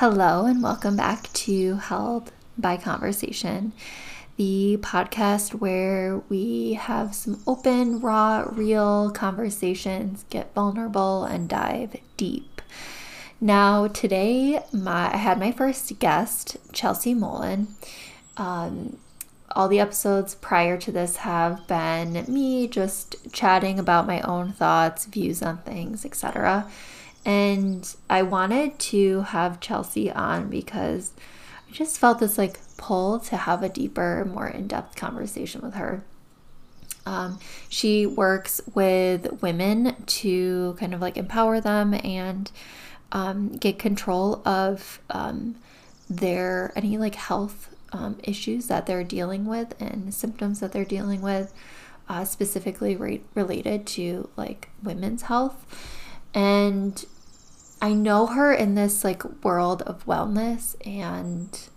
Hello, 0.00 0.44
and 0.44 0.62
welcome 0.62 0.94
back 0.94 1.32
to 1.32 1.74
Held 1.74 2.30
by 2.56 2.76
Conversation, 2.76 3.72
the 4.36 4.78
podcast 4.80 5.54
where 5.54 6.18
we 6.28 6.74
have 6.74 7.16
some 7.16 7.42
open, 7.48 7.98
raw, 7.98 8.46
real 8.48 9.10
conversations, 9.10 10.24
get 10.30 10.54
vulnerable, 10.54 11.24
and 11.24 11.48
dive 11.48 11.96
deep. 12.16 12.62
Now, 13.40 13.88
today, 13.88 14.62
my 14.72 15.12
I 15.12 15.16
had 15.16 15.40
my 15.40 15.50
first 15.50 15.98
guest, 15.98 16.58
Chelsea 16.72 17.12
Mullen. 17.12 17.66
Um, 18.36 18.98
all 19.50 19.66
the 19.66 19.80
episodes 19.80 20.36
prior 20.36 20.78
to 20.78 20.92
this 20.92 21.16
have 21.16 21.66
been 21.66 22.24
me 22.28 22.68
just 22.68 23.32
chatting 23.32 23.80
about 23.80 24.06
my 24.06 24.20
own 24.20 24.52
thoughts, 24.52 25.06
views 25.06 25.42
on 25.42 25.58
things, 25.58 26.04
etc. 26.04 26.70
And 27.24 27.94
I 28.08 28.22
wanted 28.22 28.78
to 28.78 29.22
have 29.22 29.60
Chelsea 29.60 30.10
on 30.10 30.48
because 30.48 31.12
I 31.68 31.72
just 31.72 31.98
felt 31.98 32.20
this 32.20 32.38
like 32.38 32.58
pull 32.76 33.18
to 33.20 33.36
have 33.36 33.62
a 33.62 33.68
deeper, 33.68 34.24
more 34.24 34.48
in 34.48 34.68
depth 34.68 34.96
conversation 34.96 35.60
with 35.60 35.74
her. 35.74 36.04
Um, 37.04 37.38
she 37.68 38.06
works 38.06 38.60
with 38.74 39.42
women 39.42 39.96
to 40.04 40.76
kind 40.78 40.94
of 40.94 41.00
like 41.00 41.16
empower 41.16 41.60
them 41.60 41.94
and 41.94 42.50
um, 43.12 43.48
get 43.52 43.78
control 43.78 44.42
of 44.46 45.00
um, 45.10 45.56
their 46.10 46.72
any 46.76 46.98
like 46.98 47.14
health 47.14 47.74
um, 47.92 48.18
issues 48.22 48.68
that 48.68 48.86
they're 48.86 49.04
dealing 49.04 49.46
with 49.46 49.80
and 49.80 50.12
symptoms 50.12 50.60
that 50.60 50.72
they're 50.72 50.84
dealing 50.84 51.22
with, 51.22 51.52
uh, 52.08 52.24
specifically 52.24 52.96
re- 52.96 53.22
related 53.34 53.86
to 53.86 54.28
like 54.36 54.68
women's 54.82 55.22
health. 55.22 55.97
And 56.38 57.04
I 57.82 57.92
know 57.94 58.26
her 58.26 58.52
in 58.52 58.76
this 58.76 59.02
like 59.02 59.42
world 59.42 59.82
of 59.82 60.06
wellness 60.06 60.76
and 60.86 61.68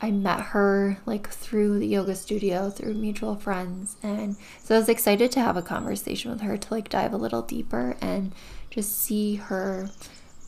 I 0.00 0.10
met 0.10 0.40
her 0.40 0.96
like 1.04 1.28
through 1.28 1.78
the 1.78 1.86
yoga 1.86 2.14
studio 2.14 2.70
through 2.70 2.94
mutual 2.94 3.36
friends 3.36 3.96
and 4.02 4.36
so 4.62 4.74
I 4.74 4.78
was 4.78 4.88
excited 4.88 5.30
to 5.32 5.40
have 5.40 5.58
a 5.58 5.62
conversation 5.62 6.30
with 6.30 6.40
her 6.40 6.56
to 6.56 6.74
like 6.74 6.88
dive 6.88 7.12
a 7.12 7.18
little 7.18 7.42
deeper 7.42 7.98
and 8.00 8.32
just 8.70 8.98
see 8.98 9.34
her 9.34 9.90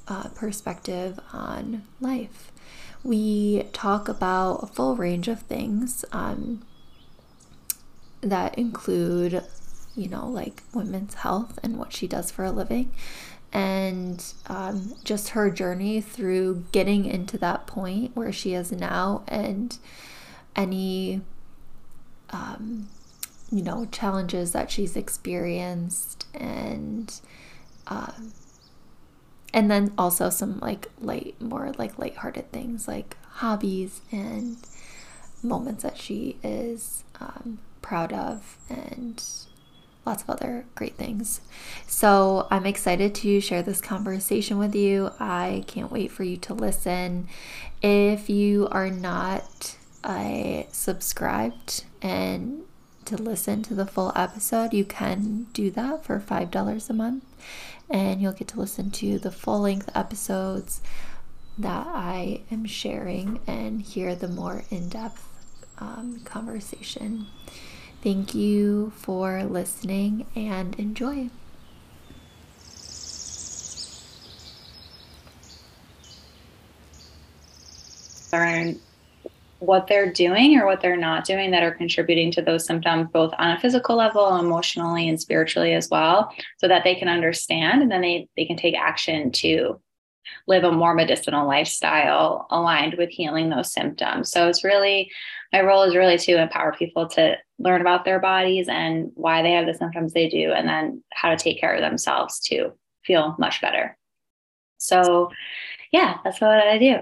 uh, 0.08 0.28
perspective 0.34 1.20
on 1.34 1.83
life. 2.00 2.50
We 3.02 3.64
talk 3.74 4.08
about 4.08 4.62
a 4.62 4.66
full 4.66 4.96
range 4.96 5.28
of 5.28 5.42
things 5.42 6.06
um, 6.12 6.64
that 8.22 8.56
include, 8.56 9.44
you 9.94 10.08
know, 10.08 10.27
like 10.27 10.62
women's 10.72 11.14
health 11.14 11.58
and 11.62 11.77
what 11.78 11.92
she 11.92 12.06
does 12.06 12.30
for 12.30 12.44
a 12.44 12.50
living, 12.50 12.90
and 13.55 14.34
um, 14.48 14.97
just 15.05 15.30
her 15.30 15.48
journey 15.48 16.00
through 16.00 16.64
getting 16.72 17.05
into 17.05 17.38
that 17.38 17.66
point 17.69 18.14
where 18.16 18.33
she 18.33 18.52
is 18.52 18.72
now 18.72 19.22
and 19.28 19.78
any 20.56 21.22
um, 22.30 22.88
you 23.52 23.62
know 23.62 23.86
challenges 23.86 24.52
that 24.52 24.70
she's 24.72 24.96
experienced 24.96 26.27
and 26.34 27.20
um, 27.86 28.33
and 29.52 29.70
then 29.70 29.92
also 29.96 30.30
some 30.30 30.58
like 30.58 30.91
light 31.00 31.41
more 31.41 31.72
like 31.78 31.96
lighthearted 31.96 32.50
things 32.50 32.89
like 32.89 33.16
hobbies 33.34 34.00
and 34.11 34.56
moments 35.44 35.84
that 35.84 35.96
she 35.96 36.36
is 36.42 37.05
um, 37.20 37.58
proud 37.83 38.12
of 38.12 38.58
and 38.68 39.22
lots 40.06 40.22
of 40.22 40.30
other 40.30 40.66
great 40.74 40.97
things. 40.97 41.41
So 41.86 42.47
I'm 42.50 42.66
excited 42.66 43.14
to 43.16 43.41
share 43.41 43.62
this 43.62 43.80
conversation 43.80 44.58
with 44.58 44.74
you. 44.74 45.11
I 45.19 45.64
can't 45.66 45.91
wait 45.91 46.11
for 46.11 46.24
you 46.24 46.36
to 46.38 46.55
listen. 46.55 47.28
If 47.83 48.28
you 48.28 48.69
are 48.70 48.91
not 48.91 49.77
uh, 50.02 50.64
subscribed 50.70 51.84
and 52.02 52.62
to 53.06 53.17
listen 53.17 53.62
to 53.62 53.74
the 53.74 53.86
full 53.86 54.12
episode, 54.14 54.73
you 54.73 54.84
can 54.84 55.46
do 55.52 55.70
that 55.73 56.05
for 56.05 56.18
$5 56.18 56.90
a 56.90 56.92
month. 56.92 57.24
And 57.90 58.20
you'll 58.20 58.33
get 58.33 58.48
to 58.48 58.61
listen 58.61 58.90
to 58.92 59.18
the 59.18 59.30
full 59.30 59.61
length 59.61 59.90
episodes 59.95 60.80
that 61.58 61.86
I 61.86 62.40
am 62.51 62.64
sharing 62.64 63.40
and 63.46 63.80
hear 63.83 64.14
the 64.14 64.28
more 64.28 64.64
in 64.70 64.89
depth 64.89 65.28
um, 65.78 66.20
conversation. 66.24 67.27
Thank 68.04 68.34
you 68.34 68.92
for 68.96 69.44
listening 69.44 70.26
and 70.36 70.78
enjoy. 70.78 71.30
Learn 78.30 78.78
what 79.60 79.86
they're 79.86 80.12
doing 80.12 80.58
or 80.58 80.66
what 80.66 80.82
they're 80.82 80.98
not 80.98 81.24
doing 81.24 81.50
that 81.52 81.62
are 81.62 81.70
contributing 81.70 82.30
to 82.32 82.42
those 82.42 82.66
symptoms, 82.66 83.08
both 83.10 83.32
on 83.38 83.52
a 83.52 83.60
physical 83.60 83.96
level, 83.96 84.36
emotionally, 84.36 85.08
and 85.08 85.18
spiritually 85.18 85.72
as 85.72 85.88
well, 85.88 86.30
so 86.58 86.68
that 86.68 86.84
they 86.84 86.96
can 86.96 87.08
understand 87.08 87.80
and 87.80 87.90
then 87.90 88.02
they, 88.02 88.28
they 88.36 88.44
can 88.44 88.58
take 88.58 88.74
action 88.74 89.32
to 89.32 89.80
live 90.46 90.64
a 90.64 90.72
more 90.72 90.92
medicinal 90.92 91.46
lifestyle 91.46 92.46
aligned 92.50 92.96
with 92.98 93.08
healing 93.08 93.48
those 93.48 93.72
symptoms. 93.72 94.30
So 94.30 94.46
it's 94.48 94.62
really 94.62 95.10
my 95.54 95.62
role 95.62 95.84
is 95.84 95.96
really 95.96 96.18
to 96.18 96.42
empower 96.42 96.74
people 96.74 97.08
to 97.10 97.36
learn 97.58 97.80
about 97.80 98.04
their 98.04 98.20
bodies 98.20 98.68
and 98.68 99.10
why 99.14 99.42
they 99.42 99.52
have 99.52 99.66
the 99.66 99.74
symptoms 99.74 100.12
they 100.12 100.28
do, 100.28 100.52
and 100.52 100.68
then 100.68 101.02
how 101.12 101.30
to 101.30 101.36
take 101.36 101.60
care 101.60 101.74
of 101.74 101.80
themselves 101.80 102.40
to 102.40 102.72
feel 103.04 103.36
much 103.38 103.60
better. 103.60 103.96
So, 104.78 105.30
yeah, 105.92 106.18
that's 106.24 106.40
what 106.40 106.50
I 106.50 106.78
do. 106.78 106.96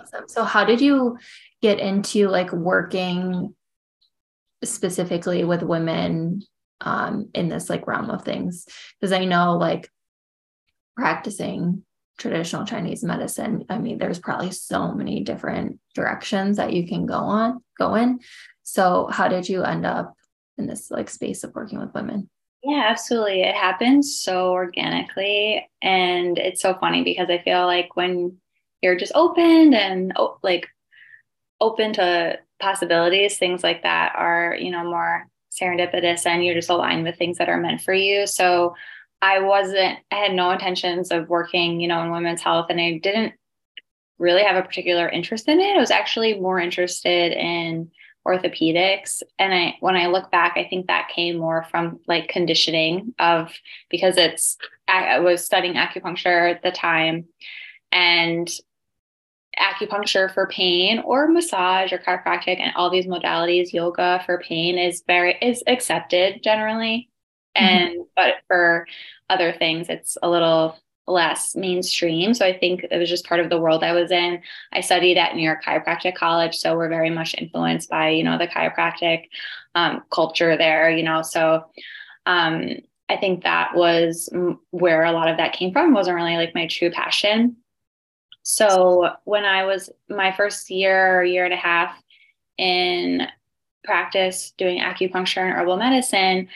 Awesome. 0.00 0.28
So, 0.28 0.44
how 0.44 0.64
did 0.64 0.80
you 0.80 1.18
get 1.60 1.78
into 1.78 2.28
like 2.28 2.52
working 2.52 3.54
specifically 4.64 5.44
with 5.44 5.62
women 5.62 6.42
um, 6.80 7.28
in 7.34 7.48
this 7.48 7.68
like 7.68 7.86
realm 7.86 8.10
of 8.10 8.24
things? 8.24 8.66
Because 8.98 9.12
I 9.12 9.24
know 9.24 9.56
like 9.56 9.90
practicing 10.96 11.84
traditional 12.18 12.64
Chinese 12.64 13.04
medicine, 13.04 13.64
I 13.68 13.78
mean, 13.78 13.98
there's 13.98 14.18
probably 14.18 14.50
so 14.50 14.92
many 14.92 15.22
different 15.22 15.78
directions 15.94 16.56
that 16.56 16.72
you 16.72 16.86
can 16.88 17.06
go 17.06 17.18
on, 17.18 17.62
go 17.78 17.94
in. 17.94 18.20
So 18.68 19.08
how 19.12 19.28
did 19.28 19.48
you 19.48 19.62
end 19.62 19.86
up 19.86 20.14
in 20.58 20.66
this 20.66 20.90
like 20.90 21.08
space 21.08 21.44
of 21.44 21.54
working 21.54 21.78
with 21.78 21.94
women? 21.94 22.28
Yeah, 22.64 22.84
absolutely. 22.88 23.42
It 23.42 23.54
happens 23.54 24.20
so 24.20 24.50
organically. 24.50 25.70
And 25.80 26.36
it's 26.36 26.60
so 26.60 26.74
funny 26.74 27.04
because 27.04 27.30
I 27.30 27.38
feel 27.38 27.64
like 27.64 27.94
when 27.94 28.38
you're 28.82 28.98
just 28.98 29.12
open 29.14 29.72
and 29.72 30.12
like 30.42 30.66
open 31.60 31.92
to 31.92 32.40
possibilities, 32.58 33.38
things 33.38 33.62
like 33.62 33.84
that 33.84 34.14
are, 34.16 34.56
you 34.58 34.72
know, 34.72 34.82
more 34.82 35.28
serendipitous 35.52 36.26
and 36.26 36.44
you're 36.44 36.56
just 36.56 36.68
aligned 36.68 37.04
with 37.04 37.16
things 37.16 37.38
that 37.38 37.48
are 37.48 37.60
meant 37.60 37.82
for 37.82 37.94
you. 37.94 38.26
So 38.26 38.74
I 39.22 39.38
wasn't, 39.38 40.00
I 40.10 40.16
had 40.16 40.34
no 40.34 40.50
intentions 40.50 41.12
of 41.12 41.28
working, 41.28 41.80
you 41.80 41.86
know, 41.86 42.02
in 42.02 42.10
women's 42.10 42.42
health 42.42 42.66
and 42.68 42.80
I 42.80 42.98
didn't 43.00 43.34
really 44.18 44.42
have 44.42 44.56
a 44.56 44.66
particular 44.66 45.08
interest 45.08 45.46
in 45.46 45.60
it. 45.60 45.76
I 45.76 45.80
was 45.80 45.92
actually 45.92 46.40
more 46.40 46.58
interested 46.58 47.30
in 47.32 47.92
orthopedics. 48.26 49.22
And 49.38 49.54
I, 49.54 49.76
when 49.80 49.96
I 49.96 50.06
look 50.06 50.30
back, 50.30 50.54
I 50.56 50.66
think 50.68 50.86
that 50.86 51.10
came 51.14 51.38
more 51.38 51.64
from 51.70 52.00
like 52.06 52.28
conditioning 52.28 53.14
of, 53.18 53.52
because 53.90 54.16
it's, 54.16 54.58
I 54.88 55.20
was 55.20 55.44
studying 55.44 55.74
acupuncture 55.74 56.50
at 56.50 56.62
the 56.62 56.70
time 56.70 57.26
and 57.92 58.50
acupuncture 59.58 60.32
for 60.34 60.46
pain 60.48 60.98
or 60.98 61.28
massage 61.28 61.92
or 61.92 61.98
chiropractic 61.98 62.60
and 62.60 62.72
all 62.76 62.90
these 62.90 63.06
modalities 63.06 63.72
yoga 63.72 64.22
for 64.26 64.38
pain 64.40 64.76
is 64.76 65.02
very 65.06 65.34
is 65.40 65.62
accepted 65.66 66.42
generally 66.42 67.08
Mm-hmm. 67.56 67.64
and 67.64 67.90
mm-hmm. 67.92 68.02
but 68.14 68.34
for 68.46 68.86
other 69.30 69.52
things 69.52 69.88
it's 69.88 70.16
a 70.22 70.28
little 70.28 70.78
less 71.06 71.54
mainstream. 71.54 72.34
So 72.34 72.44
i 72.44 72.56
think 72.56 72.84
it 72.90 72.98
was 72.98 73.08
just 73.08 73.26
part 73.26 73.40
of 73.40 73.48
the 73.48 73.60
world 73.60 73.84
i 73.84 73.92
was 73.92 74.10
in. 74.10 74.40
I 74.72 74.80
studied 74.80 75.18
at 75.18 75.34
new 75.34 75.42
york 75.42 75.64
chiropractic 75.64 76.14
college 76.14 76.56
so 76.56 76.76
we're 76.76 76.88
very 76.88 77.10
much 77.10 77.34
influenced 77.38 77.88
by 77.90 78.10
you 78.10 78.24
know 78.24 78.38
the 78.38 78.48
chiropractic 78.48 79.28
um, 79.74 80.02
culture 80.10 80.56
there 80.56 80.90
you 80.90 81.02
know 81.02 81.22
so 81.22 81.64
um, 82.26 82.70
i 83.08 83.16
think 83.16 83.44
that 83.44 83.74
was 83.74 84.28
where 84.70 85.04
a 85.04 85.12
lot 85.12 85.28
of 85.28 85.36
that 85.36 85.52
came 85.52 85.72
from 85.72 85.94
wasn't 85.94 86.16
really 86.16 86.36
like 86.36 86.54
my 86.54 86.66
true 86.66 86.90
passion. 86.90 87.56
So 88.42 89.10
when 89.24 89.44
i 89.44 89.64
was 89.64 89.90
my 90.08 90.32
first 90.32 90.70
year 90.70 91.22
year 91.22 91.44
and 91.44 91.54
a 91.54 91.56
half 91.56 91.94
in 92.58 93.28
practice 93.84 94.52
doing 94.58 94.80
acupuncture 94.80 95.38
and 95.38 95.52
herbal 95.52 95.76
medicine 95.76 96.48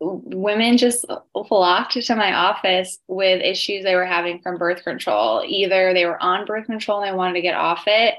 women 0.00 0.76
just 0.76 1.04
flocked 1.48 2.00
to 2.00 2.14
my 2.14 2.32
office 2.32 2.98
with 3.08 3.42
issues 3.42 3.82
they 3.82 3.96
were 3.96 4.04
having 4.04 4.40
from 4.40 4.56
birth 4.56 4.84
control. 4.84 5.42
Either 5.46 5.92
they 5.92 6.06
were 6.06 6.22
on 6.22 6.46
birth 6.46 6.66
control 6.66 7.00
and 7.00 7.08
they 7.08 7.16
wanted 7.16 7.34
to 7.34 7.42
get 7.42 7.54
off 7.54 7.84
it 7.86 8.14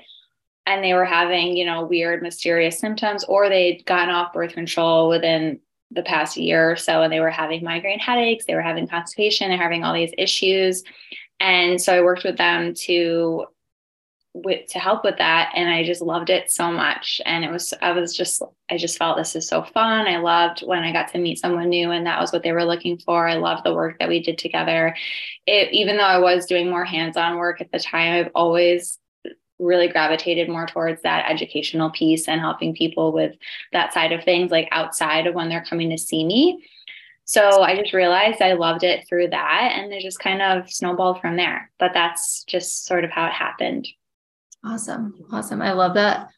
and 0.65 0.83
they 0.83 0.93
were 0.93 1.05
having, 1.05 1.55
you 1.55 1.65
know, 1.65 1.85
weird, 1.85 2.21
mysterious 2.21 2.79
symptoms, 2.79 3.23
or 3.23 3.49
they'd 3.49 3.85
gotten 3.85 4.13
off 4.13 4.33
birth 4.33 4.53
control 4.53 5.09
within 5.09 5.59
the 5.91 6.03
past 6.03 6.37
year 6.37 6.71
or 6.71 6.75
so 6.75 7.01
and 7.01 7.11
they 7.11 7.19
were 7.19 7.31
having 7.31 7.63
migraine 7.63 7.99
headaches, 7.99 8.45
they 8.45 8.55
were 8.55 8.61
having 8.61 8.87
constipation, 8.87 9.49
they're 9.49 9.57
having 9.57 9.83
all 9.83 9.93
these 9.93 10.13
issues. 10.17 10.83
And 11.39 11.81
so 11.81 11.95
I 11.95 12.01
worked 12.01 12.25
with 12.25 12.37
them 12.37 12.73
to 12.73 13.45
with 14.33 14.67
to 14.67 14.79
help 14.79 15.03
with 15.03 15.17
that 15.17 15.51
and 15.55 15.67
i 15.69 15.83
just 15.83 16.01
loved 16.01 16.29
it 16.29 16.51
so 16.51 16.71
much. 16.71 17.19
And 17.25 17.43
it 17.43 17.51
was 17.51 17.73
i 17.81 17.91
was 17.91 18.15
just 18.15 18.41
i 18.69 18.77
just 18.77 18.97
felt 18.97 19.17
this 19.17 19.35
is 19.35 19.47
so 19.47 19.63
fun. 19.63 20.07
I 20.07 20.17
loved 20.17 20.61
when 20.61 20.83
i 20.83 20.91
got 20.91 21.11
to 21.13 21.17
meet 21.17 21.39
someone 21.39 21.69
new 21.69 21.91
and 21.91 22.05
that 22.05 22.21
was 22.21 22.31
what 22.31 22.43
they 22.43 22.51
were 22.51 22.65
looking 22.65 22.97
for. 22.99 23.27
I 23.27 23.35
loved 23.35 23.65
the 23.65 23.73
work 23.73 23.99
that 23.99 24.09
we 24.09 24.21
did 24.21 24.37
together. 24.37 24.95
It, 25.45 25.73
even 25.73 25.97
though 25.97 26.03
i 26.03 26.19
was 26.19 26.45
doing 26.45 26.69
more 26.69 26.85
hands-on 26.85 27.37
work 27.37 27.59
at 27.61 27.71
the 27.71 27.79
time 27.79 28.25
i've 28.25 28.31
always 28.35 28.99
really 29.59 29.89
gravitated 29.89 30.49
more 30.49 30.65
towards 30.65 31.01
that 31.01 31.29
educational 31.29 31.89
piece 31.89 32.27
and 32.27 32.39
helping 32.39 32.73
people 32.73 33.11
with 33.11 33.35
that 33.73 33.93
side 33.93 34.13
of 34.13 34.23
things 34.23 34.51
like 34.51 34.69
outside 34.71 35.27
of 35.27 35.35
when 35.35 35.49
they're 35.49 35.65
coming 35.65 35.89
to 35.89 35.97
see 35.97 36.25
me. 36.25 36.65
So 37.25 37.61
I 37.61 37.75
just 37.75 37.93
realized 37.93 38.41
I 38.41 38.53
loved 38.53 38.83
it 38.83 39.07
through 39.07 39.29
that 39.29 39.73
and 39.75 39.93
it 39.93 40.01
just 40.01 40.19
kind 40.19 40.41
of 40.41 40.71
snowballed 40.71 41.21
from 41.21 41.35
there. 41.35 41.69
But 41.77 41.91
that's 41.93 42.43
just 42.45 42.85
sort 42.85 43.03
of 43.03 43.11
how 43.11 43.27
it 43.27 43.33
happened. 43.33 43.87
Awesome. 44.63 45.13
Awesome. 45.31 45.61
I 45.61 45.73
love 45.73 45.93
that 45.95 46.29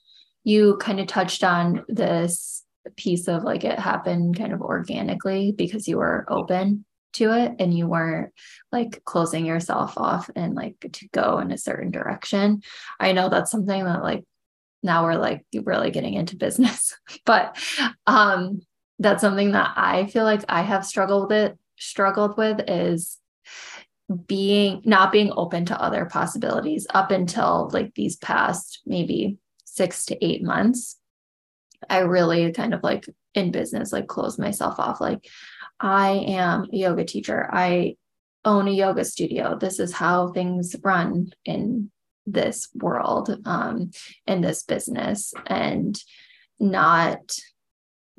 you 0.44 0.78
kind 0.78 1.00
of 1.00 1.08
touched 1.08 1.44
on 1.44 1.86
this 1.88 2.64
piece 2.96 3.28
of 3.28 3.44
like 3.44 3.64
it 3.64 3.78
happened 3.80 4.38
kind 4.38 4.54
of 4.54 4.62
organically 4.62 5.52
because 5.52 5.88
you 5.88 5.98
were 5.98 6.26
open 6.28 6.86
to 7.14 7.32
it 7.38 7.54
and 7.60 7.78
you 7.78 7.88
weren't 7.88 8.34
like 8.72 9.04
closing 9.04 9.46
yourself 9.46 9.98
off 9.98 10.30
and 10.36 10.56
like 10.56 10.76
to 10.94 11.08
go 11.10 11.40
in 11.40 11.52
a 11.52 11.58
certain 11.58 11.92
direction. 11.92 12.62
I 13.00 13.12
know 13.12 13.30
that's 13.30 13.52
something 13.52 13.84
that 13.84 14.02
like 14.02 14.24
now 14.82 15.04
we're 15.04 15.18
like 15.18 15.46
really 15.66 15.92
getting 15.92 16.14
into 16.14 16.36
business, 16.38 16.98
but 17.26 17.58
um 18.08 18.62
that's 19.00 19.22
something 19.22 19.52
that 19.52 19.74
I 19.76 20.06
feel 20.06 20.24
like 20.24 20.44
I 20.48 20.62
have 20.62 20.86
struggled 20.86 21.30
with 21.30 21.54
struggled 21.78 22.38
with 22.38 22.62
is 22.70 23.18
being 24.16 24.82
not 24.86 25.12
being 25.12 25.32
open 25.36 25.66
to 25.66 25.82
other 25.82 26.06
possibilities 26.06 26.88
up 26.94 27.12
until 27.12 27.70
like 27.72 27.94
these 27.96 28.16
past 28.18 28.82
maybe 28.86 29.38
6 29.66 30.06
to 30.06 30.26
8 30.26 30.44
months 30.44 30.98
I 31.90 32.00
really 32.00 32.52
kind 32.52 32.74
of 32.74 32.84
like 32.84 33.06
in 33.34 33.52
business 33.52 33.92
like 33.92 34.08
closed 34.08 34.40
myself 34.40 34.80
off. 34.80 35.02
Like 35.02 35.28
I 35.80 36.12
am 36.12 36.68
a 36.72 36.76
yoga 36.76 37.06
teacher. 37.06 37.50
I 37.52 37.96
own 38.44 38.68
a 38.68 38.72
yoga 38.72 39.06
studio. 39.06 39.58
This 39.58 39.80
is 39.80 39.94
how 39.94 40.32
things 40.32 40.76
run 40.84 41.32
in 41.46 41.92
this 42.28 42.70
world 42.76 43.36
um 43.46 43.90
in 44.28 44.42
this 44.42 44.62
business 44.62 45.34
and 45.48 46.00
not 46.60 47.36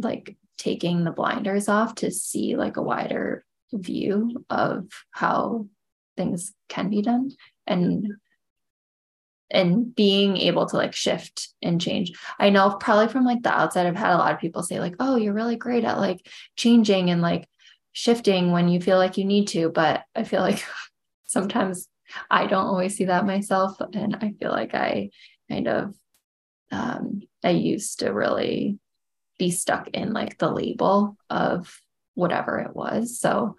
like 0.00 0.36
taking 0.58 1.04
the 1.04 1.12
blinders 1.12 1.68
off 1.68 1.94
to 1.94 2.10
see 2.10 2.56
like 2.56 2.76
a 2.76 2.82
wider 2.82 3.44
view 3.72 4.44
of 4.50 4.88
how 5.12 5.66
things 6.16 6.52
can 6.68 6.90
be 6.90 7.02
done 7.02 7.30
and 7.66 8.06
and 9.52 9.94
being 9.94 10.38
able 10.38 10.66
to 10.66 10.76
like 10.76 10.94
shift 10.94 11.50
and 11.60 11.80
change. 11.80 12.12
I 12.38 12.48
know 12.48 12.70
probably 12.80 13.08
from 13.08 13.24
like 13.24 13.42
the 13.42 13.52
outside, 13.52 13.86
I've 13.86 13.94
had 13.94 14.14
a 14.14 14.18
lot 14.18 14.32
of 14.32 14.40
people 14.40 14.62
say, 14.62 14.80
like, 14.80 14.94
oh, 14.98 15.16
you're 15.16 15.34
really 15.34 15.56
great 15.56 15.84
at 15.84 15.98
like 15.98 16.26
changing 16.56 17.10
and 17.10 17.20
like 17.20 17.46
shifting 17.92 18.50
when 18.50 18.68
you 18.68 18.80
feel 18.80 18.96
like 18.96 19.18
you 19.18 19.26
need 19.26 19.48
to. 19.48 19.68
But 19.68 20.04
I 20.16 20.24
feel 20.24 20.40
like 20.40 20.64
sometimes 21.26 21.86
I 22.30 22.46
don't 22.46 22.66
always 22.66 22.96
see 22.96 23.04
that 23.04 23.26
myself. 23.26 23.76
And 23.92 24.16
I 24.16 24.32
feel 24.40 24.50
like 24.50 24.74
I 24.74 25.10
kind 25.50 25.68
of 25.68 25.94
um 26.70 27.20
I 27.44 27.50
used 27.50 27.98
to 28.00 28.10
really 28.10 28.78
be 29.38 29.50
stuck 29.50 29.88
in 29.88 30.12
like 30.12 30.38
the 30.38 30.50
label 30.50 31.16
of 31.28 31.78
whatever 32.14 32.58
it 32.58 32.74
was. 32.74 33.20
So 33.20 33.56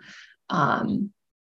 um 0.50 1.12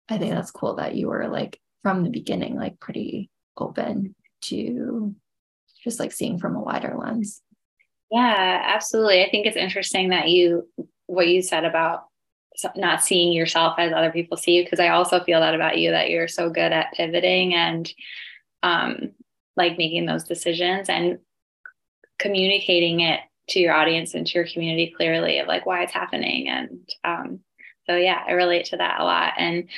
I 0.10 0.18
think 0.18 0.32
that's 0.34 0.52
cool 0.52 0.76
that 0.76 0.96
you 0.96 1.08
were 1.08 1.28
like 1.28 1.60
from 1.82 2.04
the 2.04 2.10
beginning 2.10 2.56
like 2.56 2.80
pretty 2.80 3.30
open 3.58 4.16
to 4.44 5.16
just 5.84 6.00
like 6.00 6.12
seeing 6.12 6.40
from 6.40 6.56
a 6.56 6.62
wider 6.62 6.96
lens. 6.98 7.42
Yeah, 8.12 8.62
absolutely. 8.66 9.24
I 9.24 9.30
think 9.30 9.48
it's 9.48 9.58
interesting 9.58 10.10
that 10.10 10.30
you 10.30 10.68
what 11.08 11.28
you 11.28 11.42
said 11.42 11.66
about 11.66 12.06
not 12.76 13.04
seeing 13.04 13.34
yourself 13.34 13.76
as 13.80 13.92
other 13.92 14.12
people 14.12 14.38
see 14.38 14.54
you 14.54 14.64
because 14.64 14.80
I 14.80 14.90
also 14.90 15.24
feel 15.24 15.40
that 15.40 15.56
about 15.56 15.80
you 15.80 15.92
that 15.92 16.10
you're 16.10 16.28
so 16.28 16.50
good 16.50 16.72
at 16.72 16.94
pivoting 16.94 17.56
and 17.56 17.92
um 18.62 19.12
like 19.58 19.78
making 19.78 20.06
those 20.06 20.24
decisions 20.24 20.90
and 20.90 21.20
communicating 22.20 23.02
it 23.02 23.22
to 23.50 23.60
your 23.60 23.74
audience 23.74 24.14
and 24.14 24.26
to 24.26 24.34
your 24.36 24.48
community 24.48 24.94
clearly 24.96 25.40
of 25.40 25.48
like 25.48 25.66
why 25.66 25.84
it's 25.84 25.94
happening 25.94 26.48
and 26.48 26.90
um, 27.04 27.40
so 27.86 27.96
yeah 27.96 28.24
i 28.28 28.32
relate 28.32 28.66
to 28.66 28.78
that 28.78 29.00
a 29.00 29.04
lot. 29.04 29.34
And 29.38 29.70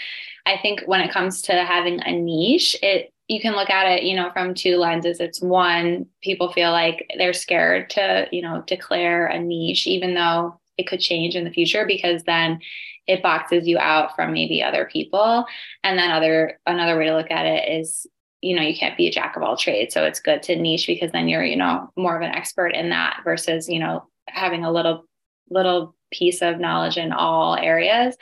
i 0.45 0.57
think 0.61 0.81
when 0.85 1.01
it 1.01 1.11
comes 1.11 1.41
to 1.43 1.53
having 1.53 2.01
a 2.01 2.11
niche 2.11 2.75
it 2.81 3.11
you 3.27 3.41
can 3.41 3.55
look 3.55 3.69
at 3.69 3.87
it 3.87 4.03
you 4.03 4.15
know 4.15 4.29
from 4.31 4.53
two 4.53 4.77
lenses. 4.77 5.19
It's 5.19 5.41
one 5.41 6.05
people 6.21 6.51
feel 6.51 6.71
like 6.71 7.09
they're 7.17 7.33
scared 7.33 7.89
to 7.91 8.27
you 8.31 8.41
know 8.41 8.63
declare 8.67 9.27
a 9.27 9.39
niche 9.39 9.87
even 9.87 10.13
though 10.13 10.59
it 10.77 10.87
could 10.87 10.99
change 10.99 11.35
in 11.35 11.43
the 11.43 11.51
future 11.51 11.85
because 11.85 12.23
then 12.23 12.59
it 13.07 13.23
boxes 13.23 13.67
you 13.67 13.77
out 13.77 14.15
from 14.15 14.33
maybe 14.33 14.63
other 14.63 14.89
people. 14.91 15.45
And 15.83 15.97
then 15.97 16.11
other 16.11 16.59
another 16.65 16.97
way 16.97 17.05
to 17.05 17.15
look 17.15 17.31
at 17.31 17.45
it 17.45 17.79
is 17.79 18.07
you 18.41 18.55
know 18.55 18.61
you 18.61 18.77
can't 18.77 18.97
be 18.97 19.07
a 19.07 19.11
jack 19.11 19.35
of 19.35 19.43
all 19.43 19.57
trades. 19.57 19.93
So 19.93 20.03
it's 20.05 20.19
good 20.19 20.43
to 20.43 20.55
niche 20.55 20.87
because 20.87 21.11
then 21.11 21.27
you're 21.27 21.43
you 21.43 21.55
know 21.55 21.91
more 21.95 22.15
of 22.15 22.21
an 22.21 22.35
expert 22.35 22.69
in 22.69 22.89
that 22.89 23.21
versus 23.23 23.67
you 23.67 23.79
know 23.79 24.07
having 24.27 24.63
a 24.63 24.71
little 24.71 25.05
little 25.49 25.94
piece 26.11 26.41
of 26.41 26.59
knowledge 26.59 26.97
in 26.97 27.11
all 27.11 27.55
areas. 27.55 28.15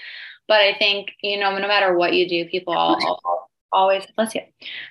But 0.48 0.60
i 0.60 0.76
think 0.78 1.12
you 1.22 1.40
know 1.40 1.58
no 1.58 1.68
matter 1.68 1.98
what 1.98 2.14
you 2.14 2.28
do 2.28 2.50
people 2.50 2.74
all, 2.74 3.50
always 3.72 4.06
let's 4.18 4.34
see 4.34 4.42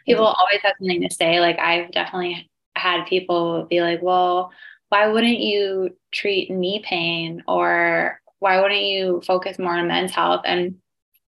people 0.06 0.24
mm-hmm. 0.24 0.40
always 0.40 0.60
have 0.62 0.74
something 0.78 1.02
to 1.02 1.14
say. 1.14 1.40
Like 1.40 1.58
i've 1.58 1.92
definitely 1.92 2.50
had 2.74 3.04
people 3.04 3.66
be 3.68 3.82
like 3.82 4.00
well 4.02 4.50
why 4.92 5.06
wouldn't 5.08 5.38
you 5.38 5.96
treat 6.12 6.50
knee 6.50 6.82
pain 6.84 7.42
or 7.48 8.20
why 8.40 8.60
wouldn't 8.60 8.82
you 8.82 9.22
focus 9.26 9.58
more 9.58 9.72
on 9.72 9.88
men's 9.88 10.10
health? 10.10 10.42
And 10.44 10.74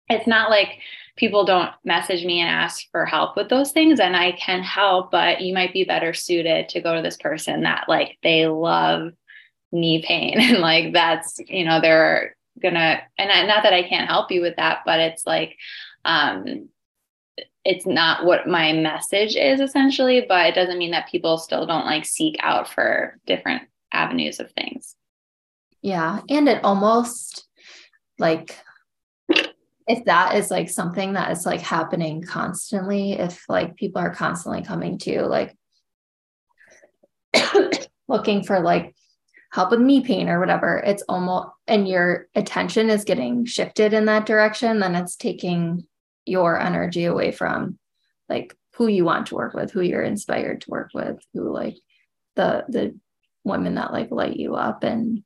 it's 0.10 0.25
not 0.25 0.50
like 0.50 0.80
people 1.16 1.46
don't 1.46 1.69
message 1.84 2.25
me 2.25 2.40
and 2.40 2.50
ask 2.50 2.90
for 2.90 3.06
help 3.06 3.36
with 3.36 3.50
those 3.50 3.72
things 3.72 4.00
and 4.00 4.16
I 4.16 4.31
can 4.31 4.63
help, 4.63 5.12
but 5.12 5.42
you 5.42 5.54
might 5.54 5.74
be 5.74 5.84
better 5.84 6.12
suited 6.12 6.69
to 6.69 6.81
go 6.81 6.96
to 6.96 7.04
this 7.04 7.18
person 7.18 7.62
that 7.62 7.86
like 7.88 8.18
they 8.24 8.48
love 8.48 9.12
knee 9.72 10.04
pain 10.06 10.36
and 10.40 10.60
like 10.60 10.94
that's, 10.94 11.40
you 11.48 11.66
know, 11.66 11.82
they're 11.82 12.36
gonna 12.62 13.02
and 13.18 13.48
not 13.48 13.64
that 13.64 13.74
I 13.74 13.88
can't 13.88 14.10
help 14.10 14.32
you 14.32 14.42
with 14.42 14.56
that, 14.58 14.80
but 14.86 15.00
it's 15.00 15.26
like 15.26 15.58
um 16.06 16.70
it's 17.63 17.86
not 17.86 18.25
what 18.25 18.48
my 18.48 18.74
message 18.74 19.36
is 19.36 19.62
essentially, 19.62 20.25
but 20.28 20.48
it 20.48 20.56
doesn't 20.56 20.80
mean 20.80 20.92
that 20.92 21.10
people 21.10 21.38
still 21.38 21.68
don't 21.68 21.86
like 21.86 22.06
seek 22.06 22.38
out 22.40 22.68
for 22.68 23.20
different 23.28 23.63
avenues 23.92 24.40
of 24.40 24.51
things. 24.51 24.96
Yeah. 25.82 26.22
And 26.30 26.50
it 26.50 26.63
almost 26.63 27.48
like 28.18 28.58
if 29.88 30.06
that 30.06 30.36
is 30.36 30.50
like 30.50 30.70
something 30.70 31.13
that 31.13 31.32
is 31.32 31.46
like 31.46 31.62
happening 31.62 32.22
constantly, 32.24 33.13
if 33.13 33.44
like 33.50 33.75
people 33.75 34.01
are 34.01 34.13
constantly 34.13 34.63
coming 34.63 34.98
to 35.00 35.24
like 35.24 35.56
looking 38.08 38.44
for 38.44 38.60
like 38.60 38.96
help 39.51 39.72
with 39.72 39.81
knee 39.81 40.01
pain 40.01 40.29
or 40.29 40.39
whatever, 40.39 40.77
it's 40.86 41.03
almost 41.10 41.50
and 41.67 41.88
your 41.88 42.27
attention 42.36 42.89
is 42.89 43.03
getting 43.03 43.46
shifted 43.46 43.93
in 43.93 44.05
that 44.05 44.25
direction, 44.25 44.79
then 44.79 44.96
it's 44.96 45.15
taking 45.15 45.86
your 46.25 46.60
energy 46.60 47.05
away 47.05 47.31
from 47.31 47.77
like 48.29 48.55
who 48.75 48.88
you 48.88 49.03
want 49.03 49.27
to 49.27 49.36
work 49.36 49.53
with, 49.53 49.72
who 49.72 49.81
you're 49.81 50.03
inspired 50.03 50.62
to 50.62 50.70
work 50.70 50.91
with, 50.93 51.17
who 51.34 51.51
like 51.51 51.75
the 52.36 52.63
the 52.70 52.98
women 53.43 53.75
that 53.75 53.91
like 53.91 54.12
light 54.12 54.38
you 54.38 54.55
up 54.55 54.84
and 54.84 55.24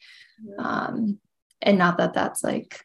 um 0.58 1.20
and 1.62 1.77
not 1.77 1.98
that 1.98 2.13
that's 2.13 2.44
like 2.44 2.84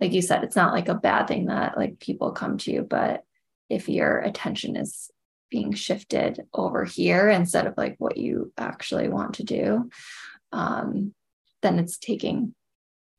like 0.00 0.12
you 0.12 0.22
said, 0.22 0.44
it's 0.44 0.56
not 0.56 0.72
like 0.72 0.88
a 0.88 0.94
bad 0.94 1.26
thing 1.26 1.46
that 1.46 1.76
like 1.76 1.98
people 1.98 2.30
come 2.32 2.58
to 2.58 2.70
you, 2.70 2.82
but 2.82 3.24
if 3.68 3.88
your 3.88 4.18
attention 4.18 4.76
is 4.76 5.10
being 5.50 5.72
shifted 5.72 6.46
over 6.52 6.84
here 6.84 7.28
instead 7.28 7.66
of 7.66 7.74
like 7.76 7.96
what 7.98 8.16
you 8.16 8.52
actually 8.58 9.08
want 9.08 9.34
to 9.34 9.44
do, 9.44 9.90
um, 10.52 11.14
then 11.62 11.78
it's 11.78 11.98
taking 11.98 12.54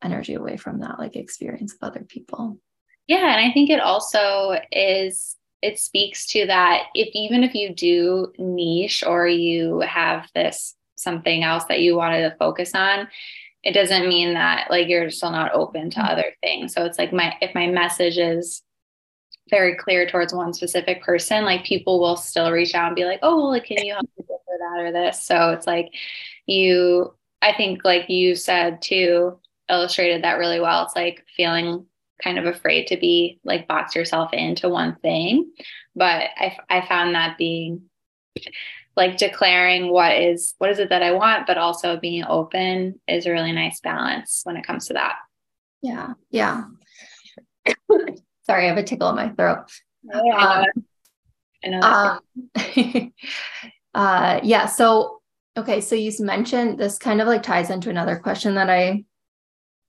energy 0.02 0.34
away 0.34 0.56
from 0.56 0.80
that 0.80 0.98
like 0.98 1.16
experience 1.16 1.74
of 1.74 1.78
other 1.82 2.04
people. 2.06 2.58
Yeah. 3.06 3.36
And 3.36 3.50
I 3.50 3.52
think 3.52 3.70
it 3.70 3.80
also 3.80 4.58
is 4.72 5.36
it 5.62 5.78
speaks 5.78 6.26
to 6.26 6.46
that 6.46 6.84
if 6.94 7.08
even 7.14 7.44
if 7.44 7.54
you 7.54 7.74
do 7.74 8.32
niche 8.38 9.04
or 9.06 9.26
you 9.26 9.80
have 9.80 10.28
this 10.34 10.74
something 10.94 11.44
else 11.44 11.64
that 11.64 11.80
you 11.80 11.96
wanted 11.96 12.28
to 12.28 12.36
focus 12.36 12.74
on 12.74 13.08
it 13.62 13.72
doesn't 13.72 14.08
mean 14.08 14.34
that 14.34 14.70
like 14.70 14.88
you're 14.88 15.10
still 15.10 15.30
not 15.30 15.52
open 15.52 15.90
to 15.90 16.00
mm-hmm. 16.00 16.08
other 16.08 16.32
things. 16.42 16.72
So 16.72 16.84
it's 16.84 16.98
like 16.98 17.12
my 17.12 17.36
if 17.40 17.54
my 17.54 17.66
message 17.66 18.18
is 18.18 18.62
very 19.50 19.76
clear 19.76 20.08
towards 20.08 20.32
one 20.32 20.52
specific 20.52 21.02
person, 21.02 21.44
like 21.44 21.64
people 21.64 22.00
will 22.00 22.16
still 22.16 22.50
reach 22.50 22.74
out 22.74 22.88
and 22.88 22.96
be 22.96 23.04
like, 23.04 23.20
oh, 23.22 23.36
well, 23.36 23.50
like, 23.50 23.64
can 23.64 23.84
you 23.84 23.92
help 23.92 24.08
me 24.16 24.24
for 24.26 24.38
that 24.58 24.80
or 24.80 24.92
this? 24.92 25.22
So 25.22 25.50
it's 25.50 25.66
like 25.66 25.92
you, 26.46 27.14
I 27.42 27.52
think, 27.54 27.84
like 27.84 28.08
you 28.08 28.34
said 28.36 28.80
too, 28.82 29.38
illustrated 29.68 30.24
that 30.24 30.38
really 30.38 30.60
well. 30.60 30.84
It's 30.84 30.96
like 30.96 31.24
feeling 31.36 31.86
kind 32.22 32.38
of 32.38 32.46
afraid 32.46 32.86
to 32.88 32.96
be 32.96 33.40
like 33.44 33.68
box 33.68 33.94
yourself 33.94 34.32
into 34.32 34.68
one 34.68 34.96
thing. 34.96 35.50
But 35.94 36.30
I, 36.36 36.56
I 36.68 36.86
found 36.86 37.14
that 37.14 37.38
being 37.38 37.82
like 38.96 39.16
declaring 39.16 39.90
what 39.90 40.16
is 40.16 40.54
what 40.58 40.70
is 40.70 40.78
it 40.78 40.90
that 40.90 41.02
I 41.02 41.12
want, 41.12 41.46
but 41.46 41.58
also 41.58 41.98
being 41.98 42.24
open 42.24 43.00
is 43.08 43.26
a 43.26 43.32
really 43.32 43.52
nice 43.52 43.80
balance 43.80 44.42
when 44.44 44.56
it 44.56 44.66
comes 44.66 44.86
to 44.86 44.94
that. 44.94 45.16
Yeah. 45.82 46.14
Yeah. 46.30 46.64
Sorry, 48.44 48.64
I 48.64 48.68
have 48.68 48.78
a 48.78 48.82
tickle 48.82 49.08
in 49.10 49.16
my 49.16 49.28
throat. 49.30 49.66
Yeah. 50.02 50.64
Um, 51.64 51.74
um, 51.82 52.20
uh, 53.94 54.40
yeah. 54.42 54.66
So, 54.66 55.20
okay. 55.56 55.80
So 55.80 55.94
you 55.94 56.12
mentioned 56.20 56.78
this 56.78 56.98
kind 56.98 57.20
of 57.20 57.28
like 57.28 57.42
ties 57.42 57.70
into 57.70 57.90
another 57.90 58.18
question 58.18 58.54
that 58.54 58.70
I 58.70 59.04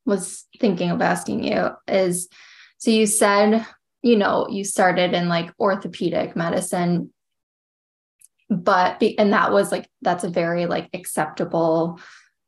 was 0.06 0.46
thinking 0.60 0.90
of 0.90 1.02
asking 1.02 1.44
you 1.44 1.70
is 1.88 2.28
so 2.78 2.90
you 2.90 3.06
said, 3.06 3.66
you 4.02 4.18
know, 4.18 4.48
you 4.50 4.64
started 4.64 5.14
in 5.14 5.30
like 5.30 5.54
orthopedic 5.60 6.36
medicine, 6.36 7.14
but, 8.50 9.00
be, 9.00 9.18
and 9.20 9.34
that 9.34 9.52
was 9.52 9.72
like, 9.72 9.88
that's 10.02 10.24
a 10.24 10.30
very 10.30 10.66
like 10.66 10.90
acceptable 10.94 12.00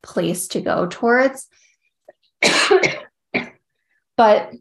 place 0.01 0.47
to 0.49 0.61
go 0.61 0.87
towards. 0.87 1.47
but 4.17 4.51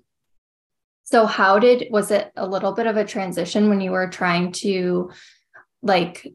so 1.12 1.26
how 1.26 1.58
did 1.58 1.88
was 1.90 2.10
it 2.10 2.32
a 2.36 2.46
little 2.46 2.72
bit 2.72 2.86
of 2.86 2.96
a 2.96 3.04
transition 3.04 3.68
when 3.68 3.82
you 3.82 3.90
were 3.90 4.08
trying 4.08 4.50
to 4.50 5.10
like 5.82 6.26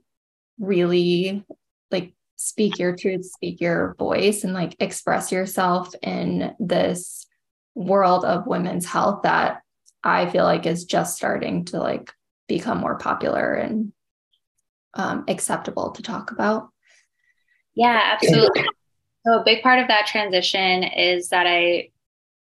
really 0.60 1.44
like 1.90 2.14
speak 2.36 2.78
your 2.78 2.96
truth, 2.96 3.26
speak 3.26 3.60
your 3.60 3.96
voice 3.98 4.44
and 4.44 4.54
like 4.54 4.76
express 4.80 5.32
yourself 5.32 5.96
in 6.04 6.54
this 6.60 7.26
world 7.74 8.24
of 8.24 8.46
women's 8.46 8.86
health 8.86 9.24
that 9.24 9.64
I 10.04 10.30
feel 10.30 10.44
like 10.44 10.68
is 10.68 10.86
just 10.86 11.18
starting 11.18 11.66
to 11.66 11.80
like 11.80 12.14
become 12.48 12.78
more 12.78 13.00
popular 13.00 13.56
and 13.56 13.92
um, 14.94 15.26
acceptable 15.28 15.90
to 15.94 16.04
talk 16.04 16.30
about. 16.30 16.70
Yeah, 17.74 18.00
absolutely. 18.14 18.64
So 19.26 19.40
a 19.40 19.44
big 19.44 19.64
part 19.64 19.80
of 19.80 19.88
that 19.88 20.06
transition 20.06 20.84
is 20.84 21.30
that 21.30 21.48
I 21.48 21.90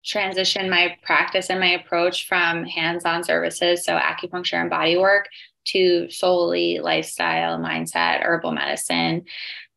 transition 0.06 0.70
my 0.70 0.96
practice 1.02 1.50
and 1.50 1.60
my 1.60 1.70
approach 1.70 2.28
from 2.28 2.64
hands-on 2.64 3.24
services, 3.24 3.84
so 3.84 3.98
acupuncture 3.98 4.60
and 4.60 4.70
body 4.70 4.96
work, 4.96 5.28
to 5.66 6.08
solely 6.10 6.78
lifestyle, 6.78 7.58
mindset, 7.58 8.22
herbal 8.22 8.52
medicine. 8.52 9.24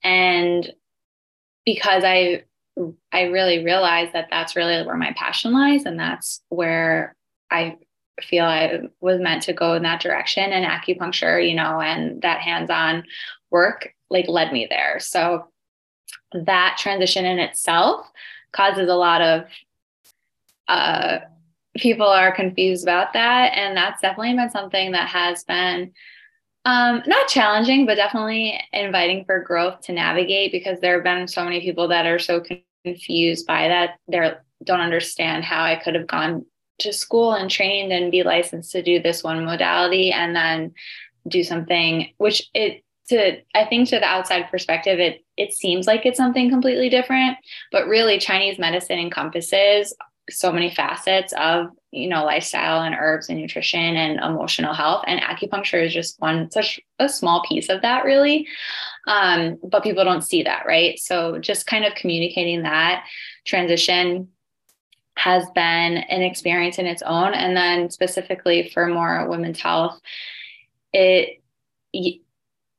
And 0.04 0.72
because 1.66 2.04
I 2.04 2.44
I 3.12 3.24
really 3.24 3.64
realized 3.66 4.14
that 4.14 4.28
that's 4.30 4.56
really 4.56 4.86
where 4.86 4.96
my 4.96 5.14
passion 5.18 5.52
lies 5.52 5.86
and 5.86 6.00
that's 6.00 6.42
where 6.48 7.14
I 7.52 7.78
feel 8.22 8.46
I 8.46 8.82
was 9.02 9.20
meant 9.20 9.44
to 9.44 9.54
go 9.54 9.74
in 9.74 9.84
that 9.84 10.02
direction 10.02 10.52
and 10.54 10.66
acupuncture, 10.66 11.46
you 11.46 11.56
know, 11.56 11.82
and 11.82 12.22
that 12.22 12.40
hands-on 12.40 13.04
work 13.52 13.94
like 14.10 14.28
led 14.28 14.54
me 14.54 14.68
there. 14.70 15.00
So 15.00 15.48
that 16.32 16.78
transition 16.80 17.26
in 17.26 17.40
itself 17.40 18.06
causes 18.52 18.90
a 18.90 18.96
lot 18.96 19.22
of 19.22 19.44
uh, 20.70 21.20
people 21.76 22.08
are 22.08 22.34
confused 22.34 22.84
about 22.84 23.14
that. 23.14 23.52
And 23.56 23.76
that's 23.76 24.02
definitely 24.02 24.36
been 24.36 24.50
something 24.50 24.92
that 24.94 25.10
has 25.10 25.44
been 25.44 25.92
um, 26.66 27.04
not 27.08 27.28
challenging, 27.28 27.86
but 27.86 27.96
definitely 27.96 28.60
inviting 28.72 29.26
for 29.26 29.44
growth 29.44 29.82
to 29.82 29.94
navigate 29.94 30.52
because 30.52 30.80
there 30.80 30.96
have 30.96 31.04
been 31.04 31.28
so 31.28 31.44
many 31.44 31.62
people 31.62 31.88
that 31.88 32.06
are 32.06 32.20
so 32.20 32.44
confused 32.86 33.48
by 33.48 33.68
that. 33.68 33.98
They 34.08 34.34
don't 34.64 34.82
understand 34.82 35.44
how 35.44 35.64
I 35.64 35.76
could 35.76 35.96
have 35.96 36.08
gone 36.08 36.46
to 36.80 36.94
school 36.94 37.34
and 37.34 37.50
trained 37.50 37.92
and 37.92 38.12
be 38.12 38.24
licensed 38.24 38.72
to 38.72 38.82
do 38.82 39.02
this 39.02 39.24
one 39.24 39.46
modality 39.46 40.12
and 40.12 40.36
then 40.36 40.74
do 41.28 41.44
something 41.44 42.14
which 42.18 42.50
it 42.54 42.84
to 43.10 43.38
I 43.54 43.66
think 43.66 43.90
to 43.90 44.00
the 44.00 44.06
outside 44.06 44.50
perspective 44.50 45.00
it 45.00 45.26
it 45.36 45.54
seems 45.54 45.88
like 45.88 46.06
it's 46.06 46.18
something 46.18 46.50
completely 46.50 46.90
different 46.90 47.38
but 47.72 47.88
really 47.88 48.18
Chinese 48.18 48.58
medicine 48.58 49.00
encompasses 49.00 49.94
so 50.30 50.52
many 50.52 50.74
facets 50.74 51.34
of 51.34 51.68
you 51.92 52.08
know 52.08 52.24
lifestyle 52.24 52.82
and 52.82 52.96
herbs 52.96 53.30
and 53.30 53.40
nutrition 53.40 53.80
and 53.96 54.20
emotional 54.20 54.74
health. 54.74 55.04
And 55.08 55.22
acupuncture 55.22 55.84
is 55.84 55.94
just 55.94 56.20
one 56.20 56.52
such 56.52 56.80
a 57.00 57.10
small 57.10 57.44
piece 57.48 57.70
of 57.70 57.82
that 57.82 58.06
really. 58.06 58.48
Um, 59.08 59.58
but 59.64 59.84
people 59.84 60.04
don't 60.04 60.24
see 60.24 60.44
that 60.44 60.66
right? 60.66 61.00
So 61.00 61.40
just 61.40 61.68
kind 61.68 61.86
of 61.86 61.96
communicating 61.96 62.64
that 62.64 63.06
transition 63.46 64.30
has 65.16 65.44
been 65.54 65.98
an 65.98 66.22
experience 66.22 66.80
in 66.80 66.86
its 66.86 67.02
own. 67.02 67.34
And 67.34 67.56
then 67.58 67.90
specifically 67.90 68.70
for 68.74 68.88
more 68.88 69.28
women's 69.28 69.60
health 69.60 70.00
it 70.94 71.42
y- 71.94 72.20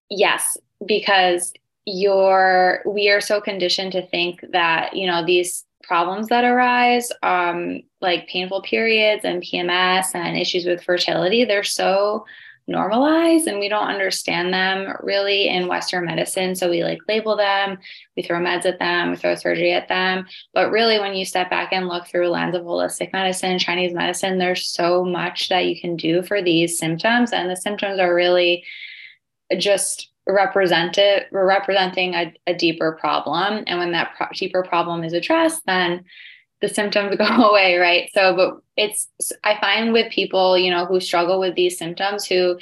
yes 0.08 0.58
because 0.84 1.52
you're 1.86 2.82
we 2.86 3.08
are 3.10 3.20
so 3.20 3.40
conditioned 3.40 3.92
to 3.92 4.06
think 4.06 4.44
that 4.52 4.94
you 4.94 5.06
know 5.06 5.24
these 5.24 5.64
problems 5.82 6.28
that 6.28 6.44
arise, 6.44 7.10
um, 7.22 7.80
like 8.00 8.28
painful 8.28 8.62
periods 8.62 9.24
and 9.24 9.42
PMS 9.42 10.14
and 10.14 10.36
issues 10.36 10.66
with 10.66 10.82
fertility, 10.82 11.44
they're 11.44 11.62
so 11.62 12.24
normalized 12.70 13.46
and 13.48 13.58
we 13.58 13.68
don't 13.68 13.88
understand 13.88 14.54
them 14.54 14.94
really 15.00 15.48
in 15.48 15.66
Western 15.66 16.04
medicine. 16.04 16.54
So 16.54 16.70
we 16.70 16.84
like 16.84 17.00
label 17.08 17.36
them, 17.36 17.78
we 18.16 18.22
throw 18.22 18.38
meds 18.38 18.64
at 18.64 18.78
them, 18.78 19.10
we 19.10 19.16
throw 19.16 19.34
surgery 19.34 19.72
at 19.72 19.88
them. 19.88 20.26
But 20.54 20.70
really, 20.70 20.98
when 20.98 21.14
you 21.14 21.24
step 21.24 21.50
back 21.50 21.72
and 21.72 21.88
look 21.88 22.06
through 22.06 22.28
a 22.28 22.30
lens 22.30 22.54
of 22.54 22.62
holistic 22.62 23.12
medicine, 23.12 23.58
Chinese 23.58 23.92
medicine, 23.92 24.38
there's 24.38 24.66
so 24.66 25.04
much 25.04 25.48
that 25.48 25.66
you 25.66 25.80
can 25.80 25.96
do 25.96 26.22
for 26.22 26.40
these 26.40 26.78
symptoms. 26.78 27.32
And 27.32 27.50
the 27.50 27.56
symptoms 27.56 27.98
are 27.98 28.14
really 28.14 28.64
just 29.58 30.10
represented 30.34 31.26
we're 31.30 31.46
representing 31.46 32.14
a, 32.14 32.34
a 32.46 32.54
deeper 32.54 32.92
problem. 32.92 33.64
And 33.66 33.78
when 33.78 33.92
that 33.92 34.14
pro- 34.16 34.28
deeper 34.34 34.62
problem 34.62 35.04
is 35.04 35.12
addressed 35.12 35.62
then 35.66 36.04
the 36.60 36.68
symptoms 36.68 37.16
go 37.18 37.24
away 37.24 37.76
right? 37.78 38.10
So 38.14 38.34
but 38.36 38.60
it's 38.76 39.08
i 39.44 39.58
find 39.60 39.92
with 39.92 40.12
people 40.12 40.56
you 40.56 40.70
know 40.70 40.86
who 40.86 41.00
struggle 41.00 41.38
with 41.40 41.54
these 41.54 41.76
symptoms 41.76 42.24
who 42.24 42.58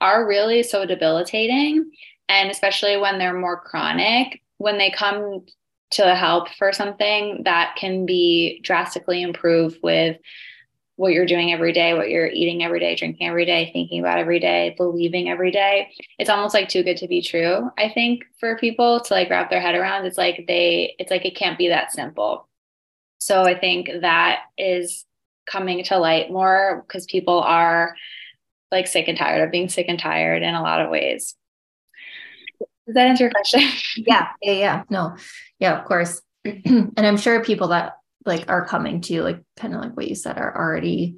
are 0.00 0.26
really 0.26 0.62
so 0.62 0.84
debilitating. 0.84 1.90
And 2.28 2.50
especially 2.50 2.96
when 2.96 3.18
they're 3.18 3.38
more 3.38 3.60
chronic 3.60 4.40
when 4.58 4.78
they 4.78 4.90
come 4.90 5.44
to 5.90 6.14
help 6.14 6.48
for 6.54 6.72
something 6.72 7.42
that 7.44 7.76
can 7.76 8.06
be 8.06 8.60
drastically 8.62 9.22
improved 9.22 9.78
with 9.82 10.16
what 11.02 11.12
you're 11.12 11.26
doing 11.26 11.52
every 11.52 11.72
day, 11.72 11.94
what 11.94 12.10
you're 12.10 12.28
eating 12.28 12.62
every 12.62 12.78
day, 12.78 12.94
drinking 12.94 13.26
every 13.26 13.44
day, 13.44 13.70
thinking 13.72 13.98
about 13.98 14.20
every 14.20 14.38
day, 14.38 14.72
believing 14.76 15.28
every 15.28 15.50
day. 15.50 15.90
It's 16.16 16.30
almost 16.30 16.54
like 16.54 16.68
too 16.68 16.84
good 16.84 16.96
to 16.98 17.08
be 17.08 17.20
true, 17.20 17.68
I 17.76 17.88
think, 17.88 18.22
for 18.38 18.56
people 18.56 19.00
to 19.00 19.12
like 19.12 19.28
wrap 19.28 19.50
their 19.50 19.60
head 19.60 19.74
around. 19.74 20.06
It's 20.06 20.16
like 20.16 20.44
they, 20.46 20.94
it's 21.00 21.10
like 21.10 21.24
it 21.24 21.34
can't 21.34 21.58
be 21.58 21.70
that 21.70 21.90
simple. 21.90 22.48
So 23.18 23.42
I 23.42 23.58
think 23.58 23.90
that 24.02 24.42
is 24.56 25.04
coming 25.44 25.82
to 25.82 25.98
light 25.98 26.30
more 26.30 26.84
because 26.86 27.04
people 27.06 27.40
are 27.40 27.96
like 28.70 28.86
sick 28.86 29.08
and 29.08 29.18
tired 29.18 29.42
of 29.42 29.50
being 29.50 29.68
sick 29.68 29.86
and 29.88 29.98
tired 29.98 30.44
in 30.44 30.54
a 30.54 30.62
lot 30.62 30.82
of 30.82 30.88
ways. 30.88 31.34
Does 32.86 32.94
that 32.94 33.08
answer 33.08 33.24
your 33.24 33.32
question? 33.32 33.62
yeah, 33.96 34.28
yeah, 34.40 34.52
yeah. 34.52 34.82
No, 34.88 35.16
yeah, 35.58 35.80
of 35.80 35.84
course. 35.84 36.22
and 36.44 36.92
I'm 36.96 37.16
sure 37.16 37.42
people 37.42 37.68
that 37.68 37.96
like 38.24 38.50
are 38.50 38.66
coming 38.66 39.00
to 39.00 39.22
like 39.22 39.40
kind 39.56 39.74
of 39.74 39.80
like 39.80 39.96
what 39.96 40.08
you 40.08 40.14
said 40.14 40.38
are 40.38 40.56
already 40.56 41.16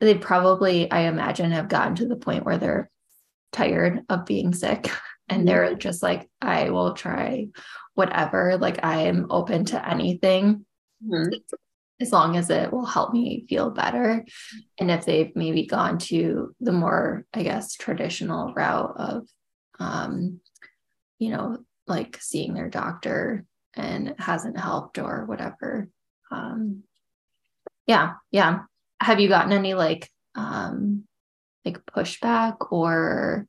they 0.00 0.14
probably 0.14 0.90
i 0.90 1.00
imagine 1.02 1.52
have 1.52 1.68
gotten 1.68 1.94
to 1.94 2.06
the 2.06 2.16
point 2.16 2.44
where 2.44 2.58
they're 2.58 2.90
tired 3.52 4.02
of 4.08 4.26
being 4.26 4.54
sick 4.54 4.90
and 5.28 5.46
they're 5.46 5.74
just 5.74 6.02
like 6.02 6.28
i 6.40 6.70
will 6.70 6.94
try 6.94 7.46
whatever 7.94 8.56
like 8.56 8.82
i 8.84 9.02
am 9.02 9.26
open 9.30 9.64
to 9.64 9.88
anything 9.88 10.64
mm-hmm. 11.04 11.32
as 12.00 12.12
long 12.12 12.36
as 12.36 12.50
it 12.50 12.72
will 12.72 12.86
help 12.86 13.12
me 13.12 13.44
feel 13.48 13.70
better 13.70 14.24
and 14.78 14.90
if 14.90 15.04
they've 15.04 15.34
maybe 15.34 15.66
gone 15.66 15.98
to 15.98 16.54
the 16.60 16.72
more 16.72 17.26
i 17.34 17.42
guess 17.42 17.74
traditional 17.74 18.54
route 18.54 18.94
of 18.96 19.28
um 19.78 20.40
you 21.18 21.30
know 21.30 21.58
like 21.86 22.16
seeing 22.20 22.54
their 22.54 22.70
doctor 22.70 23.44
and 23.74 24.14
hasn't 24.18 24.58
helped 24.58 24.98
or 24.98 25.24
whatever. 25.26 25.88
Um, 26.30 26.84
yeah, 27.86 28.14
yeah. 28.30 28.60
Have 29.00 29.20
you 29.20 29.28
gotten 29.28 29.52
any 29.52 29.74
like 29.74 30.08
um, 30.34 31.04
like 31.64 31.84
pushback 31.86 32.72
or 32.72 33.46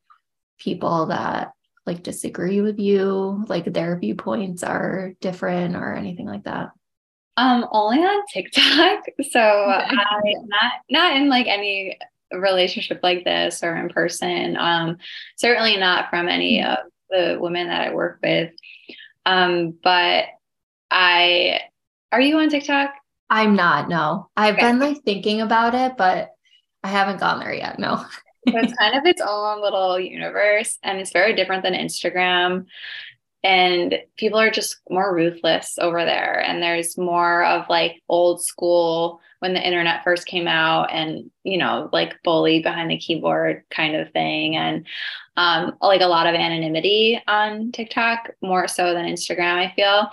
people 0.59 1.07
that 1.07 1.51
like 1.85 2.03
disagree 2.03 2.61
with 2.61 2.79
you, 2.79 3.43
like 3.47 3.65
their 3.65 3.97
viewpoints 3.97 4.63
are 4.63 5.13
different 5.21 5.75
or 5.75 5.93
anything 5.93 6.27
like 6.27 6.43
that? 6.43 6.69
Um, 7.37 7.65
only 7.71 7.99
on 7.99 8.23
TikTok. 8.31 9.05
So 9.31 9.39
okay. 9.39 9.95
I 9.95 10.21
not 10.45 10.73
not 10.89 11.15
in 11.15 11.29
like 11.29 11.47
any 11.47 11.97
relationship 12.33 12.99
like 13.03 13.23
this 13.23 13.63
or 13.63 13.75
in 13.75 13.89
person. 13.89 14.57
Um, 14.57 14.97
certainly 15.37 15.77
not 15.77 16.09
from 16.09 16.27
any 16.27 16.59
mm-hmm. 16.59 16.71
of 16.71 16.77
the 17.09 17.37
women 17.39 17.67
that 17.67 17.89
I 17.89 17.93
work 17.93 18.19
with. 18.23 18.51
Um, 19.25 19.77
but 19.83 20.25
I, 20.89 21.61
are 22.11 22.21
you 22.21 22.37
on 22.39 22.49
TikTok? 22.49 22.93
I'm 23.29 23.55
not, 23.55 23.87
no. 23.87 24.29
I've 24.35 24.55
okay. 24.55 24.67
been 24.67 24.79
like 24.79 25.03
thinking 25.03 25.41
about 25.41 25.73
it, 25.73 25.97
but 25.97 26.31
I 26.83 26.89
haven't 26.89 27.19
gone 27.19 27.39
there 27.39 27.53
yet. 27.53 27.79
No. 27.79 28.03
it's 28.45 28.73
kind 28.73 28.97
of 28.97 29.05
its 29.05 29.21
own 29.21 29.61
little 29.61 29.99
universe 29.99 30.77
and 30.83 30.99
it's 30.99 31.11
very 31.11 31.33
different 31.33 31.63
than 31.63 31.73
Instagram. 31.73 32.65
And 33.43 33.97
people 34.17 34.39
are 34.39 34.51
just 34.51 34.77
more 34.89 35.15
ruthless 35.15 35.77
over 35.79 36.05
there. 36.05 36.43
And 36.45 36.61
there's 36.61 36.97
more 36.97 37.43
of 37.43 37.65
like 37.69 38.01
old 38.07 38.43
school 38.43 39.19
when 39.39 39.53
the 39.55 39.65
internet 39.65 40.03
first 40.03 40.27
came 40.27 40.47
out 40.47 40.91
and, 40.91 41.31
you 41.43 41.57
know, 41.57 41.89
like 41.91 42.21
bully 42.23 42.61
behind 42.61 42.91
the 42.91 42.99
keyboard 42.99 43.63
kind 43.71 43.95
of 43.95 44.11
thing. 44.11 44.55
And 44.55 44.85
um, 45.37 45.73
like 45.81 46.01
a 46.01 46.07
lot 46.07 46.27
of 46.27 46.35
anonymity 46.35 47.19
on 47.27 47.71
TikTok, 47.71 48.29
more 48.41 48.67
so 48.67 48.93
than 48.93 49.05
Instagram, 49.05 49.55
I 49.55 49.73
feel. 49.75 50.09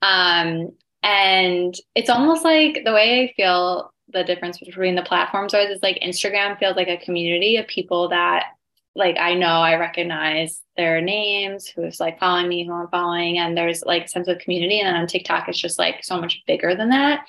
Um, 0.00 0.72
and 1.02 1.74
it's 1.96 2.10
almost 2.10 2.44
like 2.44 2.82
the 2.84 2.92
way 2.92 3.24
I 3.24 3.32
feel 3.36 3.92
the 4.12 4.24
difference 4.24 4.58
between 4.58 4.94
the 4.94 5.02
platforms 5.02 5.54
is 5.54 5.82
like 5.82 6.00
Instagram 6.02 6.58
feels 6.58 6.76
like 6.76 6.88
a 6.88 7.04
community 7.04 7.56
of 7.56 7.66
people 7.66 8.08
that 8.08 8.46
like 8.94 9.16
I 9.18 9.34
know 9.34 9.46
I 9.46 9.76
recognize 9.76 10.60
their 10.76 11.00
names, 11.00 11.68
who's 11.68 12.00
like 12.00 12.18
following 12.18 12.48
me, 12.48 12.66
who 12.66 12.72
I'm 12.72 12.88
following, 12.88 13.38
and 13.38 13.56
there's 13.56 13.82
like 13.84 14.08
sense 14.08 14.28
of 14.28 14.38
community. 14.38 14.80
And 14.80 14.88
then 14.88 14.96
on 14.96 15.06
TikTok, 15.06 15.48
it's 15.48 15.58
just 15.58 15.78
like 15.78 16.02
so 16.02 16.20
much 16.20 16.42
bigger 16.46 16.74
than 16.74 16.90
that. 16.90 17.26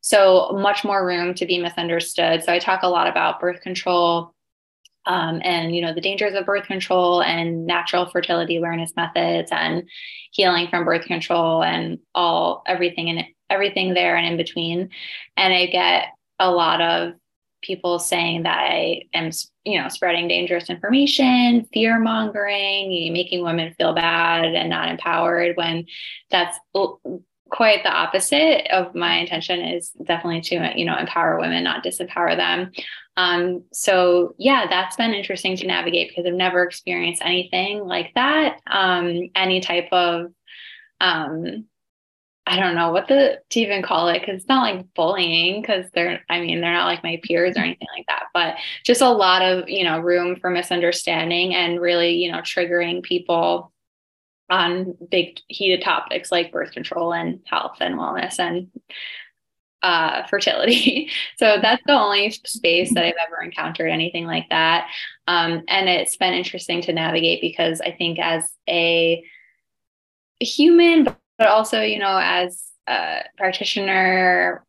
So 0.00 0.50
much 0.52 0.84
more 0.84 1.06
room 1.06 1.34
to 1.34 1.46
be 1.46 1.58
misunderstood. 1.58 2.42
So 2.44 2.52
I 2.52 2.58
talk 2.58 2.82
a 2.82 2.88
lot 2.88 3.08
about 3.08 3.40
birth 3.40 3.60
control 3.60 4.34
um, 5.06 5.40
and 5.44 5.74
you 5.74 5.80
know 5.80 5.94
the 5.94 6.00
dangers 6.00 6.34
of 6.34 6.46
birth 6.46 6.66
control 6.66 7.22
and 7.22 7.64
natural 7.64 8.06
fertility 8.06 8.56
awareness 8.56 8.92
methods 8.96 9.50
and 9.52 9.88
healing 10.32 10.68
from 10.68 10.84
birth 10.84 11.06
control 11.06 11.62
and 11.62 11.98
all 12.14 12.62
everything 12.66 13.08
and 13.08 13.24
everything 13.48 13.94
there 13.94 14.16
and 14.16 14.26
in 14.26 14.36
between 14.36 14.90
and 15.36 15.54
i 15.54 15.66
get 15.66 16.08
a 16.38 16.50
lot 16.50 16.80
of 16.80 17.14
people 17.66 17.98
saying 17.98 18.44
that 18.44 18.58
i 18.58 19.02
am 19.12 19.30
you 19.64 19.80
know 19.80 19.88
spreading 19.88 20.28
dangerous 20.28 20.70
information 20.70 21.66
fear 21.72 21.98
mongering 21.98 23.12
making 23.12 23.42
women 23.42 23.74
feel 23.74 23.94
bad 23.94 24.44
and 24.44 24.70
not 24.70 24.88
empowered 24.88 25.56
when 25.56 25.84
that's 26.30 26.58
quite 27.50 27.82
the 27.84 27.90
opposite 27.92 28.66
of 28.72 28.94
my 28.94 29.14
intention 29.14 29.60
is 29.60 29.90
definitely 30.02 30.40
to 30.40 30.72
you 30.76 30.84
know 30.84 30.96
empower 30.96 31.38
women 31.38 31.62
not 31.62 31.84
disempower 31.84 32.36
them. 32.36 32.72
Um, 33.16 33.64
so 33.72 34.34
yeah 34.38 34.66
that's 34.68 34.96
been 34.96 35.14
interesting 35.14 35.56
to 35.56 35.66
navigate 35.66 36.08
because 36.08 36.26
i've 36.26 36.34
never 36.34 36.62
experienced 36.62 37.22
anything 37.24 37.84
like 37.84 38.12
that. 38.14 38.60
Um, 38.66 39.30
any 39.34 39.60
type 39.60 39.88
of 39.92 40.32
um, 41.00 41.66
i 42.46 42.58
don't 42.58 42.74
know 42.74 42.90
what 42.90 43.08
the 43.08 43.40
to 43.50 43.60
even 43.60 43.82
call 43.82 44.08
it 44.08 44.20
because 44.20 44.36
it's 44.36 44.48
not 44.48 44.62
like 44.62 44.94
bullying 44.94 45.60
because 45.60 45.86
they're 45.94 46.20
i 46.28 46.40
mean 46.40 46.60
they're 46.60 46.72
not 46.72 46.86
like 46.86 47.02
my 47.02 47.20
peers 47.22 47.56
or 47.56 47.60
anything 47.60 47.88
like 47.96 48.06
that 48.06 48.24
but 48.32 48.56
just 48.84 49.00
a 49.00 49.08
lot 49.08 49.42
of 49.42 49.68
you 49.68 49.84
know 49.84 49.98
room 49.98 50.36
for 50.36 50.50
misunderstanding 50.50 51.54
and 51.54 51.80
really 51.80 52.14
you 52.14 52.30
know 52.30 52.38
triggering 52.38 53.02
people 53.02 53.72
on 54.48 54.94
big 55.10 55.40
heated 55.48 55.82
topics 55.82 56.30
like 56.30 56.52
birth 56.52 56.72
control 56.72 57.12
and 57.12 57.40
health 57.46 57.78
and 57.80 57.96
wellness 57.96 58.38
and 58.38 58.68
uh, 59.82 60.26
fertility. 60.26 61.10
so 61.38 61.58
that's 61.62 61.82
the 61.86 61.92
only 61.92 62.30
space 62.30 62.92
that 62.94 63.04
I've 63.04 63.14
ever 63.24 63.42
encountered 63.42 63.90
anything 63.90 64.26
like 64.26 64.48
that. 64.50 64.88
Um, 65.28 65.62
and 65.68 65.88
it's 65.88 66.16
been 66.16 66.34
interesting 66.34 66.82
to 66.82 66.92
navigate 66.92 67.40
because 67.40 67.80
I 67.80 67.92
think 67.92 68.18
as 68.18 68.50
a 68.68 69.22
human, 70.40 71.08
but 71.38 71.48
also, 71.48 71.80
you 71.80 71.98
know, 71.98 72.18
as 72.20 72.70
a 72.86 73.22
practitioner, 73.36 74.64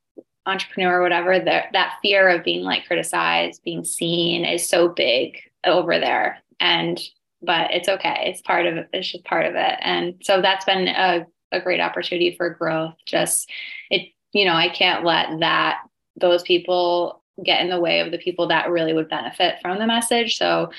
entrepreneur, 0.46 1.02
whatever, 1.02 1.40
that 1.40 1.68
that 1.74 1.98
fear 2.02 2.30
of 2.30 2.44
being 2.44 2.64
like 2.64 2.86
criticized, 2.86 3.62
being 3.64 3.84
seen 3.84 4.46
is 4.46 4.68
so 4.68 4.90
big 4.90 5.38
over 5.64 6.00
there. 6.00 6.40
And 6.60 7.00
but 7.42 7.72
it's 7.72 7.88
okay. 7.88 8.32
It's 8.32 8.42
part 8.42 8.66
of 8.66 8.78
it. 8.78 8.90
It's 8.94 9.12
just 9.12 9.26
part 9.26 9.46
of 9.46 9.56
it. 9.56 9.76
And 9.82 10.16
so 10.22 10.42
that's 10.42 10.66
been 10.66 10.88
a, 10.88 11.26
a 11.52 11.62
great 11.62 11.80
opportunity 11.80 12.36
for 12.36 12.50
growth. 12.50 12.96
Just 13.06 13.50
it, 13.92 14.12
you 14.34 14.46
know, 14.46 14.56
I 14.56 14.70
can't 14.70 15.06
let 15.06 15.40
that, 15.40 15.82
those 16.20 16.42
people 16.42 17.22
get 17.44 17.62
in 17.62 17.70
the 17.70 17.80
way 17.80 18.00
of 18.00 18.12
the 18.12 18.18
people 18.18 18.48
that 18.48 18.72
really 18.72 18.94
would 18.94 19.10
benefit 19.10 19.56
from 19.62 19.78
the 19.78 19.86
message. 19.86 20.38
So 20.38 20.72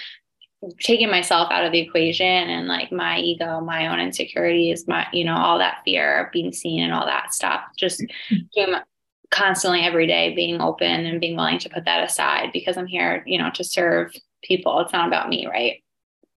taking 0.81 1.11
myself 1.11 1.51
out 1.51 1.65
of 1.65 1.73
the 1.73 1.79
equation 1.79 2.27
and 2.27 2.67
like 2.67 2.91
my 2.91 3.19
ego, 3.19 3.61
my 3.61 3.87
own 3.87 4.01
insecurities, 4.01 4.89
my, 4.89 5.07
you 5.13 5.25
know, 5.25 5.37
all 5.37 5.59
that 5.59 5.83
fear 5.85 6.25
of 6.25 6.33
being 6.33 6.53
seen 6.53 6.83
and 6.83 6.93
all 6.93 7.07
that 7.07 7.33
stuff, 7.33 7.61
just 7.77 8.05
constantly 9.31 9.81
every 9.81 10.07
day 10.07 10.35
being 10.35 10.61
open 10.61 11.07
and 11.07 11.21
being 11.21 11.37
willing 11.37 11.59
to 11.61 11.69
put 11.69 11.85
that 11.85 12.03
aside 12.03 12.51
because 12.53 12.77
I'm 12.77 12.87
here, 12.87 13.23
you 13.27 13.39
know, 13.39 13.51
to 13.55 13.65
serve 13.65 14.13
people. 14.43 14.81
It's 14.81 14.93
not 14.93 15.09
about 15.09 15.29
me, 15.29 15.47
right? 15.47 15.83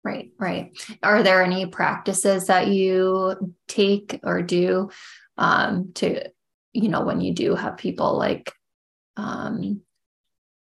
Right, 0.04 0.32
right. 0.38 0.72
Are 1.04 1.24
there 1.24 1.44
any 1.44 1.66
practices 1.66 2.48
that 2.48 2.68
you 2.68 3.56
take 3.68 4.20
or 4.24 4.42
do 4.42 4.90
um, 5.38 5.92
to, 5.96 6.30
you 6.74 6.90
know, 6.90 7.02
when 7.02 7.22
you 7.22 7.34
do 7.34 7.56
have 7.56 7.78
people 7.78 8.18
like 8.18 8.52
um, 9.18 9.82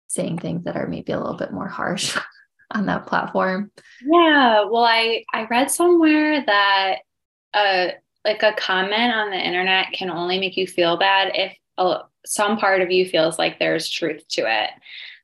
saying 0.08 0.38
things 0.38 0.64
that 0.64 0.76
are 0.76 0.86
maybe 0.86 1.12
a 1.12 1.18
little 1.18 1.36
bit 1.36 1.52
more 1.52 1.68
harsh 1.68 2.16
on 2.70 2.86
that 2.86 3.06
platform? 3.06 3.70
Yeah. 4.04 4.64
Well, 4.64 4.84
I 4.84 5.24
I 5.32 5.44
read 5.44 5.70
somewhere 5.70 6.44
that 6.44 6.96
uh 7.54 7.88
like 8.24 8.42
a 8.42 8.52
comment 8.54 9.14
on 9.14 9.30
the 9.30 9.38
internet 9.38 9.92
can 9.92 10.10
only 10.10 10.40
make 10.40 10.56
you 10.56 10.66
feel 10.66 10.96
bad 10.96 11.30
if 11.34 11.56
a, 11.78 12.00
some 12.24 12.58
part 12.58 12.80
of 12.82 12.90
you 12.90 13.06
feels 13.08 13.38
like 13.38 13.58
there's 13.58 13.88
truth 13.88 14.26
to 14.28 14.42
it. 14.42 14.70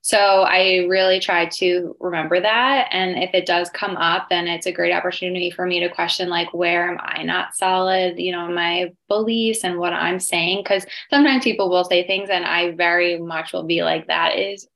So 0.05 0.19
I 0.19 0.87
really 0.89 1.21
try 1.21 1.47
to 1.47 1.97
remember 2.01 2.41
that. 2.41 2.89
And 2.91 3.23
if 3.23 3.35
it 3.35 3.47
does 3.47 3.71
come 3.71 3.97
up, 3.97 4.29
then 4.29 4.49
it's 4.49 4.67
a 4.67 4.73
great 4.73 4.93
opportunity 4.93 5.49
for 5.49 5.65
me 5.65 5.79
to 5.79 5.89
question, 5.89 6.29
like, 6.29 6.53
where 6.53 6.91
am 6.91 6.99
I 7.01 7.23
not 7.23 7.55
solid, 7.55 8.19
you 8.19 8.33
know, 8.33 8.49
my 8.49 8.93
beliefs 9.07 9.63
and 9.63 9.79
what 9.79 9.93
I'm 9.93 10.19
saying? 10.19 10.65
Because 10.65 10.85
sometimes 11.09 11.45
people 11.45 11.71
will 11.71 11.85
say 11.85 12.05
things 12.05 12.31
and 12.31 12.45
I 12.45 12.73
very 12.73 13.17
much 13.21 13.53
will 13.53 13.63
be 13.63 13.85
like, 13.85 14.09
that 14.09 14.37
is 14.37 14.67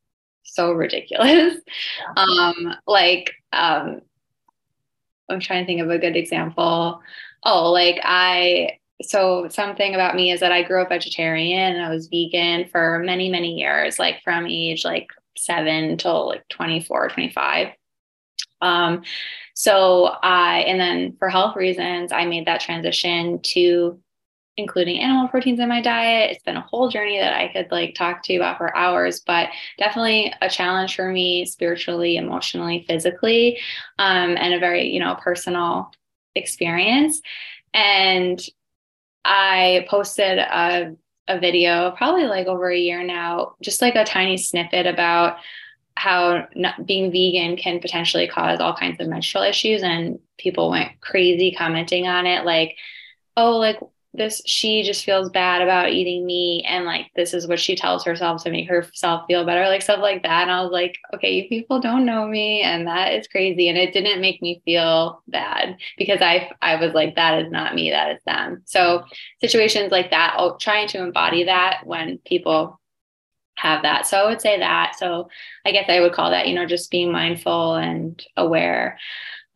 so 0.46 0.72
ridiculous. 0.72 1.56
Um, 2.16 2.74
like, 2.86 3.32
um, 3.52 4.00
I'm 5.28 5.40
trying 5.40 5.64
to 5.64 5.66
think 5.66 5.80
of 5.80 5.90
a 5.90 5.98
good 5.98 6.16
example. 6.16 7.00
Oh, 7.44 7.72
like 7.72 7.98
I 8.02 8.78
so 9.02 9.48
something 9.48 9.94
about 9.94 10.14
me 10.14 10.30
is 10.30 10.40
that 10.40 10.52
I 10.52 10.62
grew 10.62 10.80
up 10.80 10.88
vegetarian 10.88 11.76
and 11.76 11.84
I 11.84 11.90
was 11.90 12.08
vegan 12.08 12.68
for 12.68 13.00
many, 13.04 13.28
many 13.28 13.58
years, 13.58 13.98
like 13.98 14.22
from 14.24 14.46
age 14.46 14.84
like 14.84 15.08
seven 15.36 15.98
till 15.98 16.28
like 16.28 16.48
24, 16.48 17.10
25. 17.10 17.68
Um, 18.62 19.02
so 19.54 20.06
I, 20.22 20.60
and 20.60 20.80
then 20.80 21.16
for 21.18 21.28
health 21.28 21.56
reasons, 21.56 22.10
I 22.10 22.24
made 22.24 22.46
that 22.46 22.60
transition 22.60 23.40
to 23.40 24.00
including 24.56 25.00
animal 25.00 25.28
proteins 25.28 25.60
in 25.60 25.68
my 25.68 25.82
diet. 25.82 26.30
It's 26.30 26.42
been 26.42 26.56
a 26.56 26.66
whole 26.70 26.88
journey 26.88 27.18
that 27.18 27.36
I 27.36 27.48
could 27.48 27.70
like 27.70 27.94
talk 27.94 28.22
to 28.24 28.32
you 28.32 28.40
about 28.40 28.56
for 28.56 28.74
hours, 28.76 29.20
but 29.20 29.50
definitely 29.78 30.32
a 30.40 30.48
challenge 30.48 30.96
for 30.96 31.10
me 31.10 31.44
spiritually, 31.44 32.16
emotionally, 32.16 32.84
physically, 32.88 33.58
um, 33.98 34.36
and 34.38 34.54
a 34.54 34.58
very, 34.58 34.88
you 34.88 35.00
know, 35.00 35.16
personal 35.20 35.90
experience. 36.34 37.20
And 37.74 38.40
I 39.24 39.86
posted 39.90 40.38
a, 40.38 40.96
a 41.28 41.38
video 41.38 41.90
probably 41.90 42.24
like 42.24 42.46
over 42.46 42.70
a 42.70 42.78
year 42.78 43.02
now, 43.02 43.56
just 43.60 43.82
like 43.82 43.96
a 43.96 44.04
tiny 44.04 44.38
snippet 44.38 44.86
about 44.86 45.38
how 45.96 46.46
not, 46.54 46.86
being 46.86 47.10
vegan 47.10 47.56
can 47.56 47.80
potentially 47.80 48.28
cause 48.28 48.60
all 48.60 48.74
kinds 48.74 49.00
of 49.00 49.08
menstrual 49.08 49.44
issues. 49.44 49.82
And 49.82 50.18
people 50.38 50.70
went 50.70 51.00
crazy 51.00 51.52
commenting 51.52 52.06
on 52.06 52.26
it, 52.26 52.44
like, 52.44 52.76
oh, 53.36 53.56
like 53.56 53.78
this 54.16 54.42
she 54.46 54.82
just 54.82 55.04
feels 55.04 55.30
bad 55.30 55.62
about 55.62 55.90
eating 55.90 56.26
meat 56.26 56.64
and 56.66 56.84
like 56.84 57.06
this 57.14 57.34
is 57.34 57.46
what 57.46 57.60
she 57.60 57.76
tells 57.76 58.04
herself 58.04 58.42
to 58.42 58.50
make 58.50 58.68
herself 58.68 59.24
feel 59.26 59.44
better 59.44 59.68
like 59.68 59.82
stuff 59.82 60.00
like 60.00 60.22
that. 60.22 60.42
And 60.42 60.50
i 60.50 60.62
was 60.62 60.72
like 60.72 60.96
okay 61.14 61.32
you 61.32 61.48
people 61.48 61.80
don't 61.80 62.06
know 62.06 62.26
me 62.26 62.62
and 62.62 62.86
that 62.86 63.12
is 63.12 63.28
crazy. 63.28 63.68
And 63.68 63.78
it 63.78 63.92
didn't 63.92 64.20
make 64.20 64.42
me 64.42 64.62
feel 64.64 65.22
bad 65.28 65.76
because 65.98 66.20
i 66.20 66.50
i 66.62 66.76
was 66.76 66.92
like 66.94 67.16
that 67.16 67.44
is 67.44 67.50
not 67.50 67.74
me 67.74 67.90
that 67.90 68.16
is 68.16 68.22
them. 68.26 68.62
So 68.64 69.04
situations 69.40 69.92
like 69.92 70.10
that 70.10 70.34
oh, 70.38 70.56
trying 70.60 70.88
to 70.88 71.02
embody 71.02 71.44
that 71.44 71.82
when 71.84 72.18
people 72.18 72.80
have 73.56 73.82
that. 73.82 74.06
So 74.06 74.18
i 74.18 74.26
would 74.26 74.40
say 74.40 74.58
that. 74.58 74.96
So 74.98 75.28
i 75.64 75.72
guess 75.72 75.88
i 75.88 76.00
would 76.00 76.12
call 76.12 76.30
that 76.30 76.48
you 76.48 76.54
know 76.54 76.66
just 76.66 76.90
being 76.90 77.12
mindful 77.12 77.74
and 77.74 78.22
aware 78.36 78.98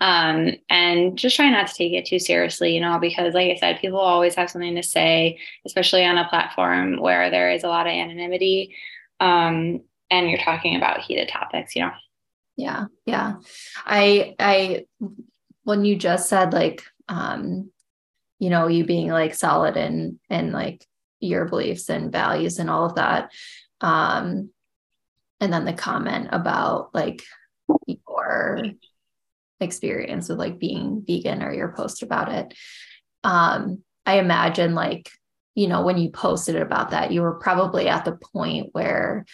um, 0.01 0.53
and 0.71 1.19
just 1.19 1.37
try 1.37 1.51
not 1.51 1.67
to 1.67 1.75
take 1.75 1.93
it 1.93 2.07
too 2.07 2.19
seriously, 2.19 2.75
you 2.75 2.81
know, 2.81 2.99
because 2.99 3.35
like 3.35 3.51
I 3.51 3.57
said, 3.57 3.81
people 3.81 3.99
always 3.99 4.35
have 4.35 4.51
something 4.51 4.75
to 4.77 4.83
say, 4.83 5.39
especially 5.67 6.05
on 6.05 6.17
a 6.17 6.29
platform 6.29 7.01
where 7.01 7.31
there 7.31 7.51
is 7.51 7.65
a 7.65 7.69
lot 7.69 7.87
of 7.87 7.93
anonymity. 7.93 8.75
Um, 9.21 9.83
and 10.11 10.29
you're 10.29 10.41
talking 10.41 10.77
about 10.77 11.01
heated 11.01 11.29
topics, 11.29 11.77
you 11.77 11.83
know. 11.83 11.93
Yeah, 12.57 12.87
yeah. 13.07 13.35
I 13.85 14.35
I 14.39 14.87
when 15.65 15.85
you 15.85 15.97
just 15.97 16.29
said 16.29 16.53
like 16.53 16.83
um, 17.09 17.71
you 18.39 18.49
know, 18.51 18.69
you 18.69 18.85
being 18.85 19.09
like 19.09 19.35
solid 19.35 19.77
and 19.77 20.19
and 20.31 20.53
like 20.53 20.85
your 21.21 21.45
beliefs 21.45 21.91
and 21.91 22.11
values 22.11 22.59
and 22.59 22.71
all 22.71 22.87
of 22.87 22.95
that. 22.97 23.31
Um, 23.81 24.51
and 25.41 25.53
then 25.53 25.65
the 25.65 25.73
comment 25.73 26.29
about 26.33 26.95
like 26.95 27.23
your 27.87 28.63
experience 29.61 30.29
with 30.29 30.39
like 30.39 30.59
being 30.59 31.05
vegan 31.07 31.43
or 31.43 31.53
your 31.53 31.73
post 31.73 32.03
about 32.03 32.33
it. 32.33 32.55
Um, 33.25 33.83
I 34.07 34.19
imagine 34.19 34.75
like, 34.75 35.11
you 35.55 35.69
know, 35.69 35.83
when 35.83 35.99
you 35.99 36.11
posted 36.11 36.57
about 36.57 36.91
that, 36.91 37.13
you 37.13 37.23
were 37.23 37.35
probably 37.35 37.89
at 37.89 38.05
the 38.05 38.19
point 38.33 38.71
where 38.73 39.25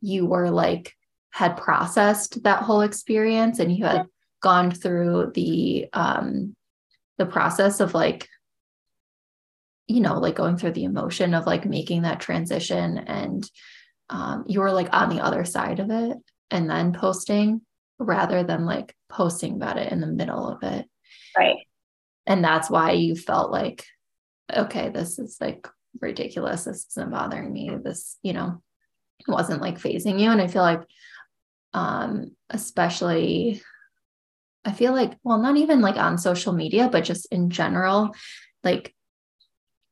you 0.00 0.26
were 0.26 0.50
like, 0.50 0.94
had 1.30 1.58
processed 1.58 2.42
that 2.44 2.62
whole 2.62 2.80
experience 2.80 3.58
and 3.58 3.70
you 3.70 3.84
had 3.84 4.06
gone 4.40 4.70
through 4.70 5.30
the 5.34 5.86
um 5.92 6.56
the 7.18 7.26
process 7.26 7.80
of 7.80 7.92
like 7.92 8.26
you 9.86 10.00
know 10.00 10.18
like 10.18 10.34
going 10.34 10.56
through 10.56 10.72
the 10.72 10.84
emotion 10.84 11.34
of 11.34 11.46
like 11.46 11.66
making 11.66 12.02
that 12.02 12.20
transition 12.20 12.96
and 12.96 13.50
um, 14.08 14.44
you 14.46 14.60
were 14.60 14.72
like 14.72 14.88
on 14.92 15.10
the 15.10 15.22
other 15.22 15.44
side 15.44 15.78
of 15.78 15.90
it 15.90 16.16
and 16.50 16.70
then 16.70 16.92
posting 16.92 17.60
rather 17.98 18.42
than 18.42 18.64
like 18.64 18.94
posting 19.08 19.54
about 19.54 19.78
it 19.78 19.92
in 19.92 20.00
the 20.00 20.06
middle 20.06 20.48
of 20.48 20.62
it. 20.62 20.86
Right. 21.36 21.58
And 22.26 22.42
that's 22.42 22.68
why 22.68 22.92
you 22.92 23.14
felt 23.14 23.50
like 23.50 23.84
okay 24.54 24.90
this 24.90 25.18
is 25.18 25.38
like 25.40 25.66
ridiculous. 26.00 26.64
This 26.64 26.86
isn't 26.90 27.10
bothering 27.10 27.52
me. 27.52 27.70
This 27.82 28.18
you 28.22 28.32
know 28.32 28.62
wasn't 29.26 29.62
like 29.62 29.78
fazing 29.78 30.18
you. 30.18 30.30
And 30.30 30.40
i 30.40 30.46
feel 30.46 30.62
like 30.62 30.82
um 31.76 32.30
especially 32.50 33.60
i 34.64 34.72
feel 34.72 34.92
like 34.92 35.12
well 35.22 35.38
not 35.38 35.56
even 35.56 35.80
like 35.80 35.96
on 35.96 36.16
social 36.16 36.52
media 36.52 36.88
but 36.90 37.04
just 37.04 37.26
in 37.30 37.50
general 37.50 38.14
like 38.64 38.94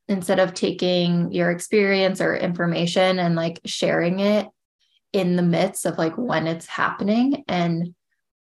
instead 0.09 0.39
of 0.39 0.55
taking 0.55 1.31
your 1.33 1.51
experience 1.51 2.21
or 2.21 2.35
information 2.37 3.19
and 3.19 3.37
like 3.37 3.61
sharing 3.65 4.21
it 4.21 4.49
in 5.15 5.37
the 5.37 5.43
midst 5.43 5.87
of 5.87 5.97
like 5.97 6.17
when 6.17 6.49
it's 6.49 6.67
happening 6.67 7.45
and 7.47 7.95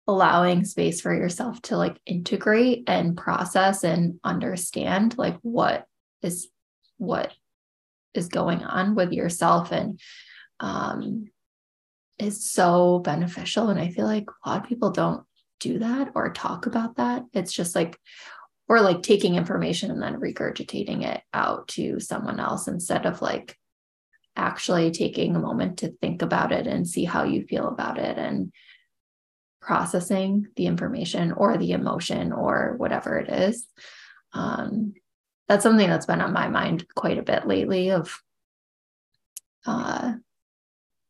allowing 0.08 0.64
space 0.64 1.02
for 1.02 1.14
yourself 1.14 1.62
to 1.64 1.76
like 1.76 2.00
integrate 2.06 2.84
and 2.88 3.18
process 3.18 3.84
and 3.84 4.20
understand 4.24 5.18
like 5.18 5.38
what 5.42 5.86
is 6.22 6.48
what 6.98 7.34
is 8.14 8.28
going 8.28 8.64
on 8.64 8.96
with 8.96 9.12
yourself 9.12 9.72
and 9.72 10.00
um 10.60 11.26
is 12.20 12.50
so 12.50 13.00
beneficial. 13.00 13.70
And 13.70 13.80
i 13.80 13.90
feel 13.90 14.06
like 14.06 14.28
a 14.46 14.50
lot 14.50 14.64
of 14.64 14.70
people 14.70 14.92
don't 14.92 15.24
do 15.60 15.80
that 15.80 16.12
or 16.16 16.32
talk 16.32 16.66
about 16.68 16.96
that. 16.98 17.24
It's 17.34 17.52
just 17.52 17.76
like 17.76 17.98
or 18.68 18.82
like 18.82 19.02
taking 19.02 19.36
information 19.36 19.90
and 19.90 20.02
then 20.02 20.20
regurgitating 20.20 21.04
it 21.04 21.22
out 21.34 21.68
to 21.70 22.00
someone 22.00 22.40
else 22.40 22.68
instead 22.68 23.08
of 23.08 23.22
like 23.22 23.58
actually 24.40 24.92
taking 24.92 25.36
a 25.36 25.40
moment 25.40 25.80
to 25.80 25.90
think 26.02 26.22
about 26.22 26.52
it 26.52 26.66
and 26.66 26.88
see 26.88 27.04
how 27.04 27.24
you 27.24 27.44
feel 27.44 27.68
about 27.68 27.98
it 27.98 28.18
and 28.18 28.52
processing 29.62 30.48
the 30.56 30.66
information 30.66 31.32
or 31.34 31.58
the 31.58 31.72
emotion 31.72 32.32
or 32.32 32.76
whatever 32.78 33.18
it 33.18 33.30
is. 33.30 33.68
Um, 34.34 34.94
that's 35.48 35.64
something 35.64 35.90
that's 35.90 36.06
been 36.06 36.22
on 36.22 36.34
my 36.34 36.48
mind 36.48 36.88
quite 36.96 37.18
a 37.18 37.24
bit 37.24 37.48
lately 37.48 37.92
of 37.92 38.20
uh, 39.66 40.14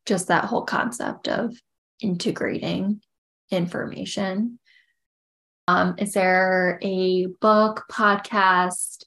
just 0.05 0.27
that 0.27 0.45
whole 0.45 0.63
concept 0.63 1.27
of 1.27 1.55
integrating 2.01 3.01
information 3.51 4.59
um, 5.69 5.93
is 5.99 6.13
there 6.13 6.79
a 6.81 7.27
book, 7.41 7.85
podcast, 7.91 9.03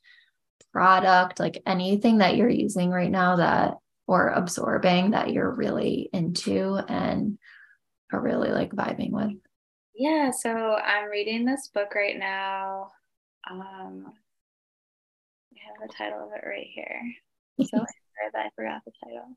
product, 0.72 1.40
like 1.40 1.60
anything 1.66 2.18
that 2.18 2.36
you're 2.36 2.48
using 2.48 2.90
right 2.90 3.10
now 3.10 3.34
that 3.34 3.78
or 4.06 4.28
absorbing 4.28 5.12
that 5.12 5.32
you're 5.32 5.50
really 5.50 6.08
into 6.12 6.76
and 6.76 7.38
are 8.12 8.20
really 8.20 8.50
like 8.50 8.72
vibing 8.72 9.10
with? 9.10 9.32
Yeah, 9.94 10.30
so 10.30 10.50
I'm 10.50 11.10
reading 11.10 11.44
this 11.44 11.68
book 11.72 11.94
right 11.94 12.18
now. 12.18 12.92
Um, 13.50 14.12
I 15.52 15.58
have 15.66 15.88
the 15.88 15.94
title 15.94 16.20
of 16.20 16.30
it 16.34 16.46
right 16.46 16.66
here. 16.72 17.02
So 17.60 17.66
sorry 17.76 17.86
that 18.32 18.46
I 18.46 18.50
forgot 18.56 18.82
the 18.84 18.92
title. 19.04 19.36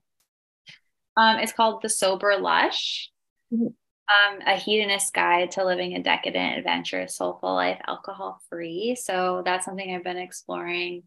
Um, 1.18 1.40
it's 1.40 1.54
called 1.54 1.82
The 1.82 1.90
Sober 1.90 2.38
Lush. 2.38 3.10
Mm-hmm. 3.54 3.68
Um, 4.08 4.40
a 4.46 4.56
hedonist 4.56 5.14
guide 5.14 5.52
to 5.52 5.66
living 5.66 5.96
a 5.96 6.04
decadent, 6.04 6.60
adventurous, 6.60 7.18
soulful 7.18 7.54
life, 7.54 7.80
alcohol 7.88 8.40
free. 8.50 8.96
So 9.00 9.42
that's 9.44 9.66
something 9.66 9.96
I've 9.96 10.04
been 10.04 10.18
exploring 10.18 11.04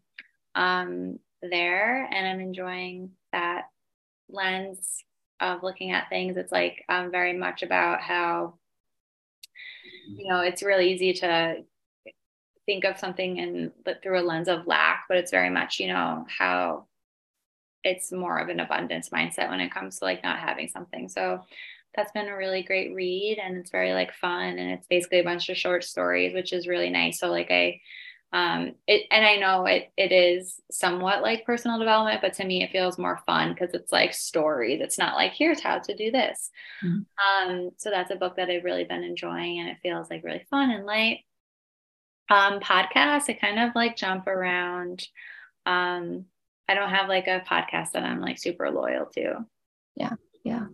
um, 0.53 1.17
there, 1.41 2.09
and 2.11 2.27
I'm 2.27 2.41
enjoying 2.41 3.11
that 3.31 3.65
lens 4.29 5.03
of 5.39 5.63
looking 5.63 5.91
at 5.91 6.09
things. 6.09 6.37
It's 6.37 6.51
like 6.51 6.83
um, 6.89 7.11
very 7.11 7.33
much 7.33 7.63
about 7.63 8.01
how 8.01 8.55
you 10.07 10.27
know 10.27 10.41
it's 10.41 10.63
really 10.63 10.91
easy 10.91 11.13
to 11.13 11.63
think 12.65 12.83
of 12.83 12.99
something 12.99 13.39
and 13.39 13.71
through 14.03 14.19
a 14.19 14.21
lens 14.21 14.47
of 14.47 14.67
lack, 14.67 15.05
but 15.07 15.17
it's 15.17 15.31
very 15.31 15.49
much 15.49 15.79
you 15.79 15.87
know 15.87 16.25
how 16.37 16.85
it's 17.83 18.11
more 18.11 18.37
of 18.39 18.49
an 18.49 18.59
abundance 18.59 19.09
mindset 19.09 19.49
when 19.49 19.61
it 19.61 19.71
comes 19.71 19.99
to 19.99 20.05
like 20.05 20.23
not 20.23 20.39
having 20.39 20.67
something. 20.67 21.07
So 21.07 21.43
that's 21.95 22.11
been 22.11 22.27
a 22.27 22.37
really 22.37 22.63
great 22.63 22.93
read 22.93 23.39
and 23.43 23.57
it's 23.57 23.71
very 23.71 23.93
like 23.93 24.13
fun 24.13 24.57
and 24.57 24.71
it's 24.71 24.87
basically 24.87 25.19
a 25.19 25.23
bunch 25.23 25.49
of 25.49 25.57
short 25.57 25.83
stories 25.83 26.33
which 26.33 26.53
is 26.53 26.67
really 26.67 26.89
nice 26.89 27.19
so 27.19 27.29
like 27.29 27.49
i 27.49 27.79
um 28.31 28.73
it 28.87 29.05
and 29.09 29.25
i 29.25 29.37
know 29.37 29.65
it 29.65 29.91
it 29.97 30.11
is 30.11 30.61
somewhat 30.69 31.23
like 31.23 31.45
personal 31.45 31.79
development 31.79 32.21
but 32.21 32.33
to 32.33 32.45
me 32.45 32.63
it 32.63 32.71
feels 32.71 32.99
more 32.99 33.19
fun 33.25 33.53
because 33.53 33.73
it's 33.73 33.91
like 33.91 34.13
stories. 34.13 34.81
It's 34.81 34.99
not 34.99 35.15
like 35.15 35.33
here's 35.33 35.61
how 35.61 35.79
to 35.79 35.95
do 35.95 36.11
this. 36.11 36.51
Mm-hmm. 36.83 37.51
um 37.51 37.69
so 37.77 37.89
that's 37.89 38.11
a 38.11 38.15
book 38.15 38.35
that 38.35 38.49
i've 38.49 38.63
really 38.63 38.83
been 38.83 39.03
enjoying 39.03 39.59
and 39.59 39.69
it 39.69 39.77
feels 39.81 40.09
like 40.09 40.23
really 40.23 40.45
fun 40.49 40.71
and 40.71 40.85
light. 40.85 41.19
Um 42.29 42.59
podcasts 42.59 43.29
i 43.29 43.33
kind 43.33 43.59
of 43.59 43.75
like 43.75 43.97
jump 43.97 44.27
around. 44.27 45.07
Um 45.65 46.25
i 46.67 46.75
don't 46.75 46.89
have 46.91 47.09
like 47.09 47.27
a 47.27 47.43
podcast 47.49 47.91
that 47.93 48.03
i'm 48.03 48.21
like 48.21 48.37
super 48.37 48.69
loyal 48.69 49.07
to. 49.15 49.45
Yeah 49.95 50.13
yeah. 50.43 50.65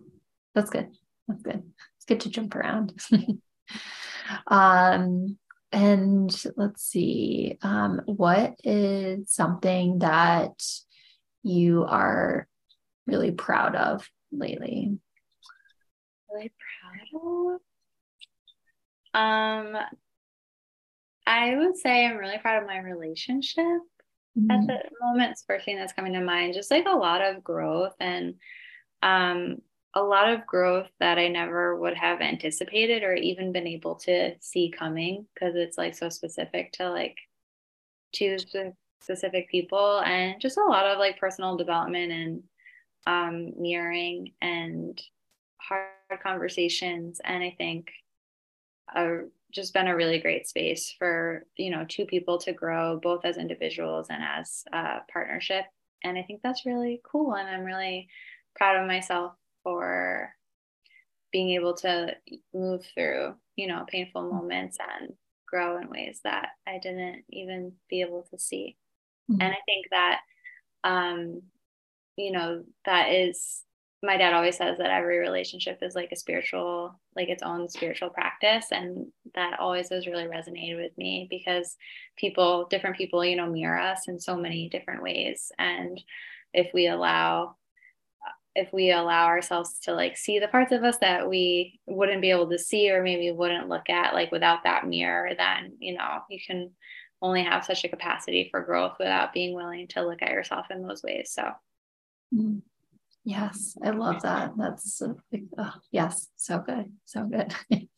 That's 0.54 0.70
good. 0.70 0.88
That's 1.28 1.42
good. 1.42 1.62
It's 1.96 2.04
good 2.06 2.20
to 2.20 2.30
jump 2.30 2.54
around. 2.54 2.98
um, 4.46 5.38
and 5.76 6.34
let's 6.56 6.82
see, 6.82 7.58
um, 7.60 8.00
what 8.06 8.54
is 8.64 9.30
something 9.30 9.98
that 9.98 10.54
you 11.42 11.84
are 11.84 12.48
really 13.06 13.32
proud 13.32 13.76
of 13.76 14.08
lately? 14.32 14.96
Really 16.32 16.50
proud 17.12 17.58
of? 19.14 19.20
Um, 19.20 19.76
I 21.26 21.56
would 21.56 21.76
say 21.76 22.06
I'm 22.06 22.16
really 22.16 22.38
proud 22.38 22.62
of 22.62 22.66
my 22.66 22.78
relationship 22.78 23.66
mm-hmm. 23.66 24.50
at 24.50 24.66
the 24.66 24.78
moment. 25.02 25.32
It's 25.32 25.44
first 25.46 25.66
thing 25.66 25.76
that's 25.76 25.92
coming 25.92 26.14
to 26.14 26.22
mind. 26.22 26.54
Just 26.54 26.70
like 26.70 26.86
a 26.86 26.96
lot 26.96 27.20
of 27.20 27.44
growth 27.44 27.94
and 28.00 28.36
um 29.02 29.58
a 29.96 30.02
lot 30.02 30.30
of 30.30 30.46
growth 30.46 30.90
that 31.00 31.18
I 31.18 31.28
never 31.28 31.74
would 31.74 31.94
have 31.94 32.20
anticipated 32.20 33.02
or 33.02 33.14
even 33.14 33.50
been 33.50 33.66
able 33.66 33.94
to 33.96 34.34
see 34.40 34.70
coming 34.70 35.26
because 35.32 35.56
it's 35.56 35.78
like 35.78 35.96
so 35.96 36.10
specific 36.10 36.72
to 36.72 36.90
like 36.90 37.16
two 38.12 38.36
specific 39.00 39.50
people 39.50 40.00
and 40.00 40.38
just 40.38 40.58
a 40.58 40.64
lot 40.64 40.86
of 40.86 40.98
like 40.98 41.18
personal 41.18 41.56
development 41.56 42.12
and 42.12 42.42
um, 43.06 43.52
mirroring 43.58 44.32
and 44.42 45.00
hard 45.56 45.88
conversations. 46.22 47.18
And 47.24 47.42
I 47.42 47.54
think 47.56 47.90
uh, 48.94 49.16
just 49.50 49.72
been 49.72 49.88
a 49.88 49.96
really 49.96 50.18
great 50.18 50.46
space 50.46 50.94
for 50.98 51.46
you 51.56 51.70
know 51.70 51.86
two 51.88 52.04
people 52.04 52.36
to 52.36 52.52
grow 52.52 52.98
both 53.02 53.24
as 53.24 53.38
individuals 53.38 54.08
and 54.10 54.22
as 54.22 54.64
a 54.72 54.98
partnership 55.10 55.64
and 56.04 56.18
i 56.18 56.22
think 56.22 56.40
that's 56.42 56.66
really 56.66 57.00
cool 57.04 57.34
and 57.34 57.48
i'm 57.48 57.64
really 57.64 58.08
proud 58.54 58.76
of 58.76 58.86
myself 58.86 59.32
for 59.66 60.32
being 61.32 61.50
able 61.50 61.74
to 61.74 62.14
move 62.54 62.86
through, 62.94 63.34
you 63.56 63.66
know, 63.66 63.84
painful 63.88 64.22
mm-hmm. 64.22 64.36
moments 64.36 64.78
and 65.00 65.12
grow 65.44 65.76
in 65.78 65.90
ways 65.90 66.20
that 66.22 66.50
I 66.68 66.78
didn't 66.80 67.24
even 67.30 67.72
be 67.90 68.00
able 68.02 68.24
to 68.30 68.38
see. 68.38 68.76
Mm-hmm. 69.28 69.42
And 69.42 69.52
I 69.52 69.58
think 69.66 69.86
that, 69.90 70.20
um, 70.84 71.42
you 72.14 72.30
know, 72.30 72.62
that 72.84 73.10
is, 73.10 73.64
my 74.04 74.16
dad 74.16 74.34
always 74.34 74.56
says 74.56 74.78
that 74.78 74.92
every 74.92 75.18
relationship 75.18 75.78
is 75.82 75.96
like 75.96 76.12
a 76.12 76.16
spiritual, 76.16 77.00
like 77.16 77.28
its 77.28 77.42
own 77.42 77.68
spiritual 77.68 78.10
practice. 78.10 78.66
And 78.70 79.08
that 79.34 79.58
always 79.58 79.88
has 79.88 80.06
really 80.06 80.26
resonated 80.26 80.80
with 80.80 80.96
me 80.96 81.26
because 81.28 81.76
people, 82.16 82.68
different 82.70 82.96
people, 82.96 83.24
you 83.24 83.34
know, 83.34 83.50
mirror 83.50 83.80
us 83.80 84.06
in 84.06 84.20
so 84.20 84.36
many 84.36 84.68
different 84.68 85.02
ways. 85.02 85.50
And 85.58 86.00
if 86.54 86.72
we 86.72 86.86
allow 86.86 87.56
if 88.56 88.72
we 88.72 88.90
allow 88.90 89.26
ourselves 89.26 89.78
to 89.80 89.92
like 89.92 90.16
see 90.16 90.38
the 90.38 90.48
parts 90.48 90.72
of 90.72 90.82
us 90.82 90.98
that 90.98 91.28
we 91.28 91.78
wouldn't 91.86 92.22
be 92.22 92.30
able 92.30 92.48
to 92.50 92.58
see 92.58 92.90
or 92.90 93.02
maybe 93.02 93.30
wouldn't 93.30 93.68
look 93.68 93.88
at 93.90 94.14
like 94.14 94.32
without 94.32 94.64
that 94.64 94.86
mirror 94.86 95.30
then 95.36 95.72
you 95.78 95.94
know 95.94 96.20
you 96.28 96.38
can 96.44 96.70
only 97.22 97.42
have 97.42 97.64
such 97.64 97.84
a 97.84 97.88
capacity 97.88 98.48
for 98.50 98.60
growth 98.60 98.96
without 98.98 99.32
being 99.32 99.54
willing 99.54 99.88
to 99.88 100.06
look 100.06 100.22
at 100.22 100.30
yourself 100.30 100.66
in 100.70 100.82
those 100.82 101.02
ways. 101.02 101.30
So, 101.32 101.50
mm. 102.34 102.60
yes, 103.24 103.76
I 103.82 103.90
love 103.90 104.22
that. 104.22 104.52
That's 104.56 105.02
oh, 105.02 105.72
yes, 105.90 106.28
so 106.36 106.58
good, 106.58 106.92
so 107.04 107.24
good. 107.24 107.54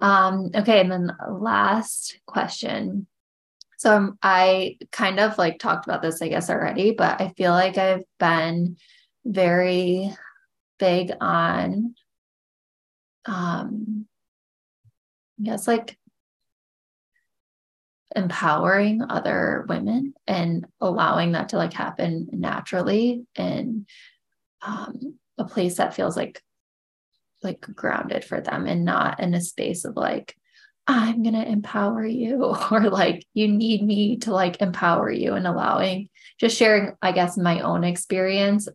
um, 0.00 0.50
okay, 0.54 0.80
and 0.80 0.92
then 0.92 1.16
last 1.28 2.20
question. 2.26 3.06
So 3.78 3.94
um, 3.94 4.18
I 4.22 4.76
kind 4.90 5.20
of 5.20 5.38
like 5.38 5.58
talked 5.60 5.86
about 5.86 6.02
this, 6.02 6.20
I 6.20 6.28
guess, 6.28 6.50
already, 6.50 6.92
but 6.92 7.20
I 7.20 7.28
feel 7.36 7.52
like 7.52 7.78
I've 7.78 8.02
been 8.18 8.76
very 9.28 10.14
big 10.78 11.12
on 11.20 11.94
um 13.26 14.06
I 15.40 15.44
guess 15.44 15.68
like 15.68 15.96
empowering 18.16 19.02
other 19.08 19.66
women 19.68 20.14
and 20.26 20.66
allowing 20.80 21.32
that 21.32 21.50
to 21.50 21.56
like 21.56 21.72
happen 21.72 22.28
naturally 22.32 23.26
in 23.36 23.86
um, 24.62 25.18
a 25.36 25.44
place 25.44 25.76
that 25.76 25.94
feels 25.94 26.16
like 26.16 26.42
like 27.42 27.60
grounded 27.60 28.24
for 28.24 28.40
them 28.40 28.66
and 28.66 28.84
not 28.84 29.20
in 29.20 29.34
a 29.34 29.40
space 29.40 29.84
of 29.84 29.94
like 29.94 30.34
i'm 30.88 31.22
going 31.22 31.34
to 31.34 31.48
empower 31.48 32.04
you 32.04 32.42
or 32.70 32.90
like 32.90 33.24
you 33.34 33.46
need 33.46 33.82
me 33.82 34.16
to 34.16 34.32
like 34.32 34.60
empower 34.60 35.10
you 35.10 35.34
and 35.34 35.46
allowing 35.46 36.08
just 36.40 36.56
sharing 36.56 36.92
i 37.00 37.12
guess 37.12 37.36
my 37.36 37.60
own 37.60 37.84
experience 37.84 38.68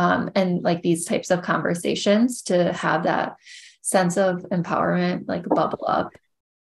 um, 0.00 0.30
and 0.34 0.62
like 0.62 0.80
these 0.80 1.04
types 1.04 1.30
of 1.30 1.42
conversations 1.42 2.40
to 2.40 2.72
have 2.72 3.02
that 3.02 3.36
sense 3.82 4.16
of 4.16 4.46
empowerment 4.50 5.28
like 5.28 5.46
bubble 5.46 5.84
up 5.86 6.10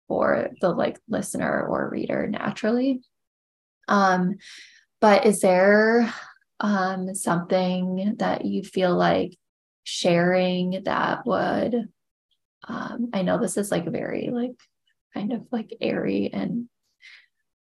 for 0.10 0.50
the 0.60 0.70
like 0.70 1.00
listener 1.08 1.66
or 1.66 1.90
reader 1.90 2.28
naturally. 2.28 3.02
Um, 3.88 4.36
but 5.00 5.26
is 5.26 5.40
there 5.40 6.14
um, 6.60 7.16
something 7.16 8.16
that 8.20 8.44
you 8.44 8.62
feel 8.62 8.94
like 8.94 9.38
sharing 9.86 10.84
that 10.84 11.26
would? 11.26 11.88
Um, 12.68 13.10
I 13.14 13.22
know 13.22 13.38
this 13.38 13.56
is 13.56 13.72
like 13.72 13.88
very 13.88 14.32
like 14.34 14.60
kind 15.14 15.32
of 15.32 15.48
like 15.50 15.78
airy 15.80 16.30
and 16.34 16.68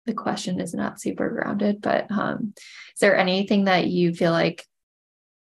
the 0.06 0.14
question 0.14 0.62
is 0.62 0.74
not 0.74 1.02
super 1.02 1.30
grounded, 1.30 1.82
but 1.82 2.10
um, 2.12 2.54
is 2.56 3.00
there 3.02 3.18
anything 3.18 3.66
that 3.66 3.88
you 3.88 4.14
feel 4.14 4.32
like 4.32 4.66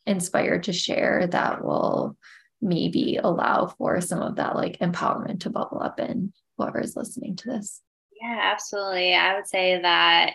inspired 0.05 0.63
to 0.63 0.73
share 0.73 1.27
that 1.27 1.63
will 1.63 2.17
maybe 2.61 3.17
allow 3.21 3.67
for 3.67 4.01
some 4.01 4.21
of 4.21 4.35
that 4.35 4.55
like 4.55 4.79
empowerment 4.79 5.41
to 5.41 5.49
bubble 5.49 5.81
up 5.81 5.99
in 5.99 6.33
whoever 6.57 6.79
is 6.79 6.95
listening 6.95 7.35
to 7.37 7.49
this. 7.49 7.81
Yeah, 8.21 8.37
absolutely. 8.51 9.13
I 9.13 9.35
would 9.35 9.47
say 9.47 9.81
that 9.81 10.33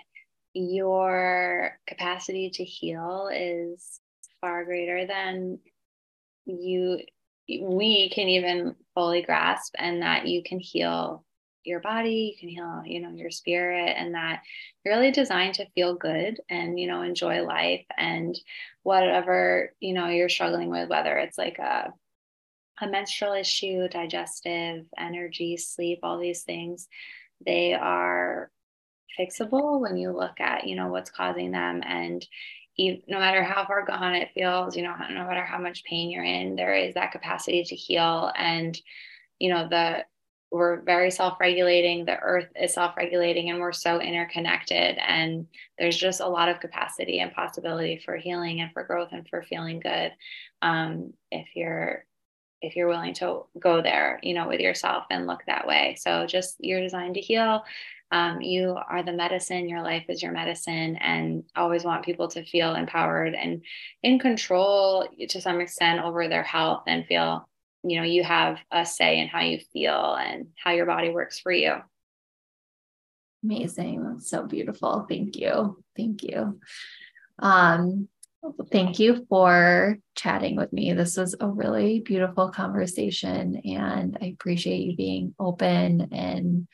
your 0.55 1.79
capacity 1.87 2.51
to 2.51 2.65
heal 2.65 3.29
is 3.33 4.01
far 4.41 4.65
greater 4.65 5.07
than 5.07 5.59
you 6.47 7.01
we 7.49 8.11
can 8.11 8.29
even 8.29 8.75
fully 8.95 9.23
grasp 9.23 9.75
and 9.79 10.03
that 10.03 10.27
you 10.27 10.43
can 10.43 10.59
heal 10.59 11.25
your 11.65 11.81
body 11.81 12.35
you 12.35 12.39
can 12.39 12.49
heal 12.49 12.83
you 12.85 13.01
know 13.01 13.11
your 13.11 13.31
spirit 13.31 13.95
and 13.97 14.15
that 14.15 14.43
you're 14.85 14.95
really 14.95 15.11
designed 15.11 15.55
to 15.55 15.69
feel 15.71 15.95
good 15.95 16.39
and 16.49 16.79
you 16.79 16.87
know 16.87 17.03
enjoy 17.03 17.43
life 17.43 17.85
and 17.97 18.39
whatever 18.83 19.73
you 19.81 19.93
know 19.93 20.09
you're 20.09 20.29
struggling 20.29 20.71
with 20.71 20.89
whether 20.89 21.17
it's 21.19 21.39
like 21.39 21.59
a 21.59 21.93
a 22.81 22.89
menstrual 22.89 23.35
issue, 23.35 23.89
digestive, 23.89 24.87
energy, 24.99 25.57
sleep, 25.57 26.01
all 26.03 26.19
these 26.19 26.43
things, 26.43 26.89
they 27.45 27.75
are 27.75 28.51
fixable 29.19 29.81
when 29.81 29.97
you 29.97 30.11
look 30.11 30.41
at, 30.41 30.67
you 30.67 30.75
know, 30.75 30.89
what's 30.89 31.11
causing 31.11 31.53
them. 31.53 31.83
And 31.87 32.27
even, 32.77 33.03
no 33.07 33.21
matter 33.21 33.45
how 33.45 33.65
far 33.65 33.85
gone 33.85 34.15
it 34.17 34.31
feels, 34.35 34.77
you 34.77 34.83
know, 34.83 34.95
no 35.11 35.27
matter 35.27 35.45
how 35.45 35.59
much 35.59 35.85
pain 35.85 36.11
you're 36.11 36.25
in, 36.25 36.57
there 36.57 36.75
is 36.75 36.95
that 36.95 37.13
capacity 37.13 37.63
to 37.65 37.77
heal. 37.77 38.33
And, 38.37 38.79
you 39.39 39.51
know, 39.51 39.69
the, 39.69 40.05
we're 40.55 40.81
very 40.83 41.11
self-regulating 41.11 42.05
the 42.05 42.17
earth 42.21 42.47
is 42.55 42.75
self-regulating 42.75 43.51
and 43.51 43.59
we're 43.59 43.73
so 43.73 44.01
interconnected 44.01 44.97
and 45.05 45.49
there's 45.81 45.97
just 45.97 46.21
a 46.21 46.29
lot 46.29 46.49
of 46.49 46.61
capacity 46.61 47.19
and 47.19 47.33
possibility 47.33 48.01
for 48.05 48.17
healing 48.17 48.61
and 48.61 48.73
for 48.73 48.85
growth 48.85 49.09
and 49.11 49.27
for 49.29 49.43
feeling 49.43 49.81
good 49.81 50.13
um, 50.63 51.13
if 51.33 51.49
you're 51.57 52.05
if 52.63 52.77
you're 52.77 52.89
willing 52.89 53.13
to 53.13 53.43
go 53.59 53.83
there, 53.83 54.19
you 54.23 54.33
know, 54.33 54.49
with 54.49 54.61
yourself 54.61 55.05
and 55.11 55.27
look 55.27 55.43
that 55.47 55.67
way. 55.67 55.97
So 55.99 56.25
just 56.25 56.57
you're 56.61 56.81
designed 56.81 57.17
to 57.17 57.21
heal. 57.21 57.63
Um, 58.11 58.41
you 58.41 58.79
are 58.89 59.03
the 59.03 59.13
medicine. 59.13 59.69
Your 59.69 59.83
life 59.83 60.05
is 60.09 60.23
your 60.23 60.33
medicine, 60.33 60.97
and 60.97 61.45
always 61.57 61.85
want 61.85 62.05
people 62.05 62.29
to 62.29 62.45
feel 62.45 62.75
empowered 62.75 63.35
and 63.35 63.63
in 64.03 64.19
control 64.19 65.07
to 65.29 65.41
some 65.41 65.61
extent 65.61 66.01
over 66.03 66.27
their 66.29 66.43
health 66.43 66.85
and 66.87 67.05
feel, 67.07 67.47
you 67.85 67.99
know, 67.99 68.07
you 68.07 68.25
have 68.25 68.59
a 68.71 68.85
say 68.87 69.21
in 69.21 69.29
how 69.29 69.41
you 69.41 69.59
feel 69.73 70.15
and 70.15 70.49
how 70.63 70.73
your 70.73 70.87
body 70.87 71.11
works 71.11 71.39
for 71.39 71.53
you. 71.53 71.75
Amazing. 73.43 74.21
So 74.21 74.45
beautiful. 74.47 75.07
Thank 75.09 75.37
you. 75.37 75.83
Thank 75.97 76.23
you. 76.23 76.61
Um, 77.39 78.09
Thank 78.71 78.99
you 78.99 79.25
for 79.29 79.99
chatting 80.15 80.57
with 80.57 80.73
me. 80.73 80.93
This 80.93 81.17
was 81.17 81.35
a 81.39 81.49
really 81.49 82.01
beautiful 82.01 82.51
conversation, 82.51 83.57
and 83.65 84.19
I 84.21 84.27
appreciate 84.27 84.83
you 84.83 84.97
being 84.97 85.35
open 85.39 86.09
and 86.13 86.69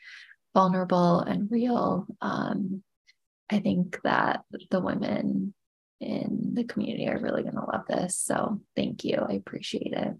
vulnerable 0.53 1.21
and 1.21 1.49
real. 1.49 2.07
Um, 2.19 2.83
I 3.49 3.59
think 3.59 3.99
that 4.03 4.43
the 4.69 4.81
women 4.81 5.53
in 6.01 6.51
the 6.53 6.65
community 6.65 7.07
are 7.07 7.19
really 7.19 7.43
going 7.43 7.55
to 7.55 7.61
love 7.61 7.85
this. 7.87 8.17
So, 8.17 8.59
thank 8.75 9.05
you. 9.05 9.15
I 9.17 9.33
appreciate 9.33 9.93
it. 9.93 10.13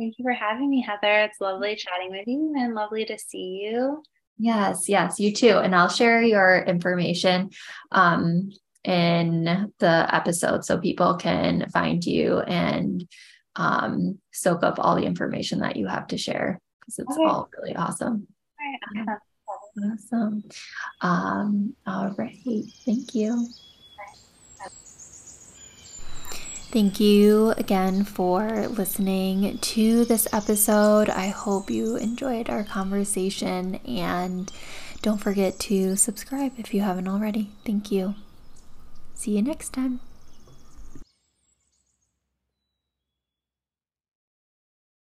Thank 0.00 0.18
you 0.18 0.24
for 0.24 0.32
having 0.32 0.70
me, 0.70 0.80
Heather. 0.80 1.20
It's 1.24 1.40
lovely 1.40 1.76
chatting 1.76 2.10
with 2.10 2.26
you 2.26 2.54
and 2.56 2.74
lovely 2.74 3.04
to 3.04 3.18
see 3.18 3.60
you. 3.64 4.02
Yes, 4.38 4.88
yes, 4.88 5.20
you 5.20 5.32
too. 5.34 5.58
And 5.58 5.74
I'll 5.76 5.90
share 5.90 6.22
your 6.22 6.62
information. 6.62 7.50
Um, 7.92 8.50
in 8.84 9.72
the 9.78 10.14
episode 10.14 10.64
so 10.64 10.78
people 10.78 11.16
can 11.16 11.68
find 11.70 12.04
you 12.04 12.40
and 12.40 13.06
um, 13.56 14.18
soak 14.32 14.62
up 14.62 14.76
all 14.78 14.96
the 14.96 15.04
information 15.04 15.60
that 15.60 15.76
you 15.76 15.86
have 15.86 16.06
to 16.08 16.16
share 16.16 16.58
because 16.80 16.98
it's 16.98 17.16
okay. 17.16 17.24
all 17.24 17.48
really 17.58 17.76
awesome. 17.76 18.26
Right. 18.96 19.18
Awesome. 19.92 20.44
Um, 21.00 21.74
all 21.86 22.14
right. 22.16 22.38
Thank 22.84 23.14
you. 23.14 23.48
Thank 26.72 27.00
you 27.00 27.50
again 27.56 28.04
for 28.04 28.68
listening 28.68 29.58
to 29.58 30.04
this 30.04 30.28
episode. 30.32 31.10
I 31.10 31.26
hope 31.26 31.68
you 31.68 31.96
enjoyed 31.96 32.48
our 32.48 32.62
conversation 32.62 33.80
and 33.84 34.52
don't 35.02 35.18
forget 35.18 35.58
to 35.60 35.96
subscribe 35.96 36.52
if 36.58 36.72
you 36.72 36.82
haven't 36.82 37.08
already. 37.08 37.50
Thank 37.64 37.90
you. 37.90 38.14
See 39.14 39.32
you 39.32 39.42
next 39.42 39.72
time. 39.72 39.98